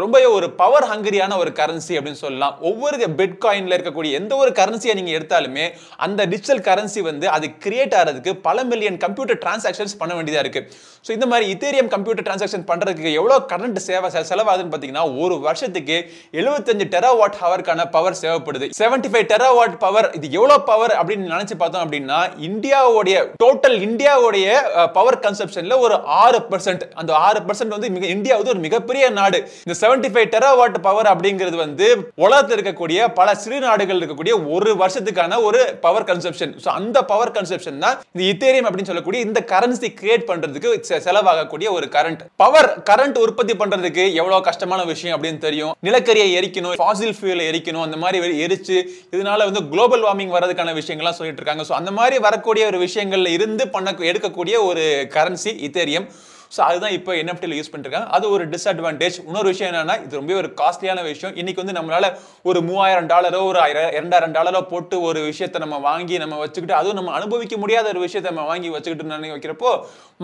ரொம்பவே 0.01 0.27
ஒரு 0.37 0.47
பவர் 0.61 0.87
ஹங்கரியான 0.91 1.33
ஒரு 1.41 1.51
கரன்சி 1.59 1.93
அப்படின்னு 1.97 2.21
சொல்லலாம். 2.23 2.55
ஒவ்வொரு 2.69 3.07
பிட்காயின்ல 3.19 3.77
இருக்கக்கூடிய 3.77 4.11
எந்த 4.19 4.33
ஒரு 4.43 4.51
கரன்சியை 4.59 4.93
நீங்கள் 4.99 5.17
எடுத்தாலுமே 5.19 5.65
அந்த 6.05 6.21
டிஜிட்டல் 6.31 6.63
கரன்சி 6.69 7.01
வந்து 7.09 7.25
அது 7.35 7.47
கிரியேட் 7.65 7.95
ஆகிறதுக்கு 7.99 8.33
பல 8.47 8.63
மில்லியன் 8.71 8.99
கம்ப்யூட்டர் 9.05 9.39
டிரான்சாக்ஷன்ஸ் 9.43 9.97
பண்ண 10.01 10.13
வேண்டியதாக 10.17 10.43
இருக்கு. 10.45 10.61
ஸோ 11.05 11.11
இந்த 11.17 11.25
மாதிரி 11.31 11.45
இத்தேரியம் 11.53 11.91
கம்ப்யூட்டர் 11.95 12.25
டிரான்சாக்ஷன் 12.27 12.65
பண்ணுறதுக்கு 12.71 13.11
எவ்வளோ 13.19 13.37
கரண்ட் 13.51 13.79
சேவை 13.87 14.09
செலவாகுதுன்னு 14.31 14.73
பார்த்தீங்கன்னா 14.73 15.05
ஒரு 15.23 15.37
வருஷத்துக்கு 15.47 15.97
75 16.41 16.89
டெராவாட் 16.95 17.39
ஹவருக்கான 17.43 17.84
பவர் 17.91 18.17
தேவைப்படுது. 18.21 18.67
75 18.75 19.11
ஃபைவ் 19.11 19.27
டெராவாட் 19.29 19.75
பவர் 19.79 20.07
இது 20.13 20.27
எவ்வளவு 20.31 20.63
பவர் 20.63 20.93
அப்படின்னு 20.99 21.31
நினைச்சு 21.31 21.55
பார்த்தோம் 21.55 21.83
அப்படின்னா 21.83 22.19
இந்தியாவுடைய 22.49 23.15
டோட்டல் 23.43 23.77
இந்தியாவுடைய 23.85 24.47
பவர் 24.93 25.19
கன்சப்ஷன்ல 25.19 25.77
ஒரு 25.79 25.95
ஆறு 26.17 26.39
பர்சன்ட் 26.49 26.83
அந்த 26.95 27.11
ஆறு 27.21 27.39
பர்சன்ட் 27.41 27.75
வந்து 27.75 27.89
மிக 27.91 28.05
இந்தியா 28.07 28.35
வந்து 28.35 28.51
ஒரு 28.51 28.61
மிகப்பெரிய 28.61 28.83
நாடு. 29.11 29.37
இந்த 29.65 29.75
75 29.81 30.13
ஃபைவ் 30.13 30.29
டெராவாட் 30.33 30.77
பவர் 30.81 31.11
அப்படிங்கிறது 31.11 31.57
வந்து 31.57 31.87
உலகத்தில் 32.23 32.57
இருக்கக்கூடிய 32.57 32.83
பல 33.13 33.35
சிறு 33.37 33.59
நாடுகள் 33.61 33.99
இருக்கக்கூடிய 33.99 34.13
ஒரு 34.51 34.71
வருஷத்துக்கான 34.77 35.13
ஒரு 35.43 35.61
பவர் 35.81 36.07
கன்சப்ஷன் 36.07 36.33
ஸோ 36.63 36.69
அந்த 36.75 36.97
பவர் 37.05 37.31
கன்சப்ஷன் 37.31 37.79
தான் 37.79 37.97
இந்த 38.09 38.23
இத்தேரியம் 38.29 38.67
அப்படின்னு 38.67 38.89
சொல்லக்கூடிய 38.89 39.21
இந்த 39.21 39.39
கரன்சி 39.49 39.89
கிரியேட் 39.97 40.27
பண்றதுக்கு 40.27 40.53
செ- 40.87 41.01
செலவாகக்கூடிய 41.05 41.33
ஒரு 41.71 41.87
கரண்ட் 41.91 42.21
பவர் 42.37 42.69
கரண்ட் 42.87 43.17
உற்பத்தி 43.19 43.53
பண்றதுக்கு 43.55 43.83
எவ்வளவு 44.15 44.41
கஷ்டமான 44.43 44.63
விஷயம் 44.85 45.15
அப்படின்னு 45.15 45.39
தெரியும். 45.39 45.73
நிலக்கரியை 45.83 46.27
எரிக்கணும் 46.35 46.73
ஃபாசில் 46.77 47.15
ஃபியூல் 47.17 47.43
எரிக்கணும் 47.45 47.74
அந்த 47.81 47.97
மாதிரி 47.97 48.47
எரிச்சு 48.47 48.77
இதனால 49.11 49.45
வந்து 49.49 49.63
குளோபல் 49.63 50.01
வார்மிங் 50.01 50.33
வரதுக்கான 50.37 50.75
விஷயங்கள்லாம் 50.81 51.17
சொல்லிட்டு 51.19 51.41
இருக்காங்க. 51.41 51.63
ஸோ 51.63 51.71
அந்த 51.71 51.91
மாதிரி 51.91 52.17
வரக்கூடிய 52.19 52.65
ஒரு 52.65 52.79
விஷயங்கள்ல 52.87 53.27
இருந்து 53.27 53.67
பண்ண 53.67 53.91
எடுக்கக்கூடிய 53.91 54.55
ஒரு 54.65 54.85
கரன்சி 55.13 55.53
இத்தேரியம் 55.67 56.07
ஸோ 56.55 56.61
அதுதான் 56.69 56.95
இப்போ 56.97 57.11
என்எஃப்டியில் 57.21 57.55
யூஸ் 57.59 57.71
பண்ணிருக்காங்க 57.73 58.09
அது 58.17 58.25
ஒரு 58.35 58.43
டிஸ்அட்வான்டேஜ் 58.53 59.17
இன்னொரு 59.27 59.47
விஷயம் 59.53 59.71
என்னன்னா 59.71 59.95
இது 60.05 60.19
ரொம்ப 60.19 60.35
ஒரு 60.41 60.49
காஸ்ட்லியான 60.61 61.03
விஷயம். 61.11 61.35
இன்னைக்கு 61.41 61.63
வந்து 61.63 61.77
நம்மளால 61.79 62.05
ஒரு 62.49 62.61
மூவாயிரம் 62.61 63.09
டாலரோ 63.13 63.41
ஒரு 63.51 63.59
ஆயிரம் 63.65 63.91
இரண்டாயிரம் 63.91 64.35
டாலரோ 64.37 64.61
போட்டு 64.71 64.95
ஒரு 65.01 65.21
விஷயத்தை 65.29 65.59
நம்ம 65.65 65.77
வாங்கி 65.89 66.17
நம்ம 66.23 66.37
வச்சுக்கிட்டு 66.43 66.77
அதுவும் 66.79 66.99
நம்ம 66.99 67.13
அனுபவிக்க 67.19 67.57
முடியாத 67.63 67.87
ஒரு 67.93 68.01
விஷயத்தை 68.05 68.29
நம்ம 68.31 68.47
வாங்கி 68.51 68.69
வச்சுக்கிட்டு 68.75 69.11
நினைக்க 69.13 69.33
வைக்கிறப்போ 69.35 69.71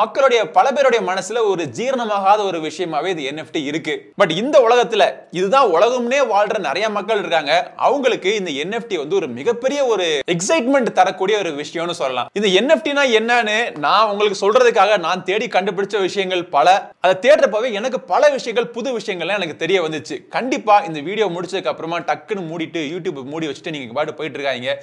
மக்களுடைய 0.02 0.42
பல 0.58 0.68
பேருடைய 0.76 1.02
மனசுல 1.12 1.40
ஒரு 1.52 1.64
ஜீரணமாகாத 1.78 2.40
ஒரு 2.50 2.60
விஷயமாவே 2.68 3.10
இது 3.16 3.24
என்எஃப்டி 3.32 3.62
இருக்கு. 3.72 3.94
பட் 4.16 4.34
இந்த 4.42 4.58
உலகத்துல 4.68 5.04
இதுதான் 5.40 5.68
உலகம்னே 5.76 6.20
வாழ்ற 6.34 6.58
நிறைய 6.68 6.86
மக்கள் 6.98 7.22
இருக்காங்க. 7.24 7.54
அவங்களுக்கு 7.88 8.30
இந்த 8.36 8.52
என்எஃப்டி 8.64 8.96
வந்து 9.02 9.16
ஒரு 9.16 9.28
மிகப்பெரிய 9.40 9.80
ஒரு 9.94 10.06
எக்ஸைட்மெண்ட் 10.34 10.92
தரக்கூடிய 11.00 11.38
ஒரு 11.44 11.52
விஷயம்னு 11.62 11.98
சொல்லலாம். 12.02 12.30
இந்த 12.40 12.48
என்எஃப்டினா 12.60 13.04
என்னன்னு 13.20 13.58
நான் 13.86 14.10
உங்களுக்கு 14.12 14.40
சொல்றதுக்காக 14.46 14.98
நான் 15.08 15.26
தேடி 15.30 15.48
கண்டுபிடிச்ச 15.58 16.00
விஷயம் 16.02 16.20
விஷயங்கள் 16.22 16.52
பல. 16.56 16.70
அதை 17.04 17.14
தேடுறப்பவே 17.24 17.70
எனக்கு 17.80 18.00
பல 18.12 18.24
விஷயங்கள் 18.38 18.68
புது 18.76 18.90
விஷயங்கள்லாம் 18.98 19.40
எனக்கு 19.40 19.62
தெரிய 19.64 19.78
வந்துச்சு. 19.86 20.16
கண்டிப்பா 20.38 20.76
இந்த 20.90 21.00
வீடியோ 21.08 21.26
முடிச்சதுக்கு 21.36 21.72
அப்புறமா 21.72 21.98
டக்குன்னு 22.10 22.44
மூடிட்டு 22.52 22.82
யூடியூப் 22.94 23.20
மூடி 23.34 23.48
வச்சுட்டு 23.48 23.74
நீங்க 23.76 23.96
பாட்டு 23.98 24.14
போயிட்டு 24.20 24.38
இருக்காங்க 24.40 24.74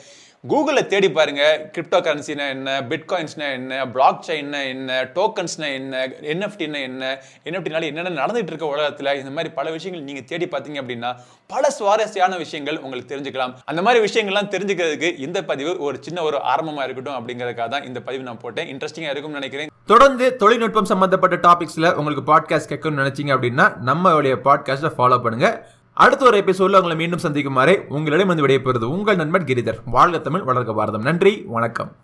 கூகுளில் 0.44 0.86
தேடி 0.86 1.10
பாருங்க 1.10 1.70
கிரிப்டோ 1.74 1.98
கரன்சினா 1.98 2.48
என்ன 2.48 2.80
பிட்காயின்ஸ்னா 2.80 3.52
என்ன 3.52 3.86
பிளாக் 3.86 4.20
செயின்னா 4.26 4.66
என்ன 4.66 5.04
டோக்கன்ஸ்னா 5.14 5.68
என்ன 5.74 6.06
என்எஃப்டினா 6.32 6.80
என்ன 6.80 7.20
என்எஃப்டினால 7.44 7.82
என்னென்ன 7.82 8.26
நடந்துகிட்டு 8.26 8.52
இருக்க 8.52 8.66
உலகத்தில் 8.66 9.10
இந்த 9.16 9.30
மாதிரி 9.30 9.54
பல 9.54 9.70
விஷயங்கள் 9.70 10.04
நீங்கள் 10.04 10.24
தேடி 10.24 10.44
பார்த்தீங்க 10.44 10.80
அப்படின்னா 10.82 11.10
பல 11.46 11.70
சுவாரஸ்யமான 11.70 12.36
விஷயங்கள் 12.36 12.78
உங்களுக்கு 12.78 13.10
தெரிஞ்சுக்கலாம். 13.14 13.54
அந்த 13.64 13.82
மாதிரி 13.82 14.02
விஷயங்கள்லாம் 14.06 14.52
தெரிஞ்சுக்கிறதுக்கு 14.54 15.18
இந்த 15.18 15.44
பதிவு 15.44 15.78
ஒரு 15.78 15.98
சின்ன 16.00 16.22
ஒரு 16.22 16.40
ஆரம்பமாக 16.42 16.84
இருக்கட்டும் 16.84 17.18
அப்படிங்கிறதுக்காக 17.18 17.68
தான் 17.68 17.84
இந்த 17.84 18.00
பதிவு 18.00 18.22
நான் 18.22 18.38
போட்டேன். 18.38 18.68
இன்ட்ரெஸ்டிங்காக 18.68 19.10
இருக்கும்னு 19.10 19.40
நினைக்கிறேன். 19.40 19.70
தொடர்ந்து 19.86 20.36
தொழில்நுட்பம் 20.36 20.84
சம்மந்தப்பட்ட 20.84 21.36
டாபிக்ஸில் 21.48 21.94
உங்களுக்கு 21.94 22.24
பாட்காஸ்ட் 22.32 22.70
கேட்கணும்னு 22.72 23.02
நினச்சிங்க 23.04 23.34
அப்படின்னா 23.36 23.66
நம்மளுடைய 23.90 24.36
பாட்காஸ்ட்டை 24.48 24.92
ஃபாலோ 24.98 25.18
பண்ணுங்கள் 25.24 25.56
அடுத்த 26.04 26.24
ஒரு 26.24 26.36
எபிசோடில் 26.36 26.74
உங்களை 26.74 26.96
மீண்டும் 26.96 27.18
சந்திக்கும் 27.18 27.54
வரை 27.54 27.80
உங்களிடம் 27.88 28.26
வந்து 28.26 28.46
விடைபெறுவது 28.46 28.84
உங்கள் 28.84 29.16
நண்பன் 29.16 29.44
கிரிதர். 29.44 29.78
வாழ்க 29.84 30.18
தமிழ் 30.18 30.42
வளர்க்க 30.42 30.72
பாரதம். 30.72 31.02
நன்றி 31.02 31.44
வணக்கம். 31.46 31.96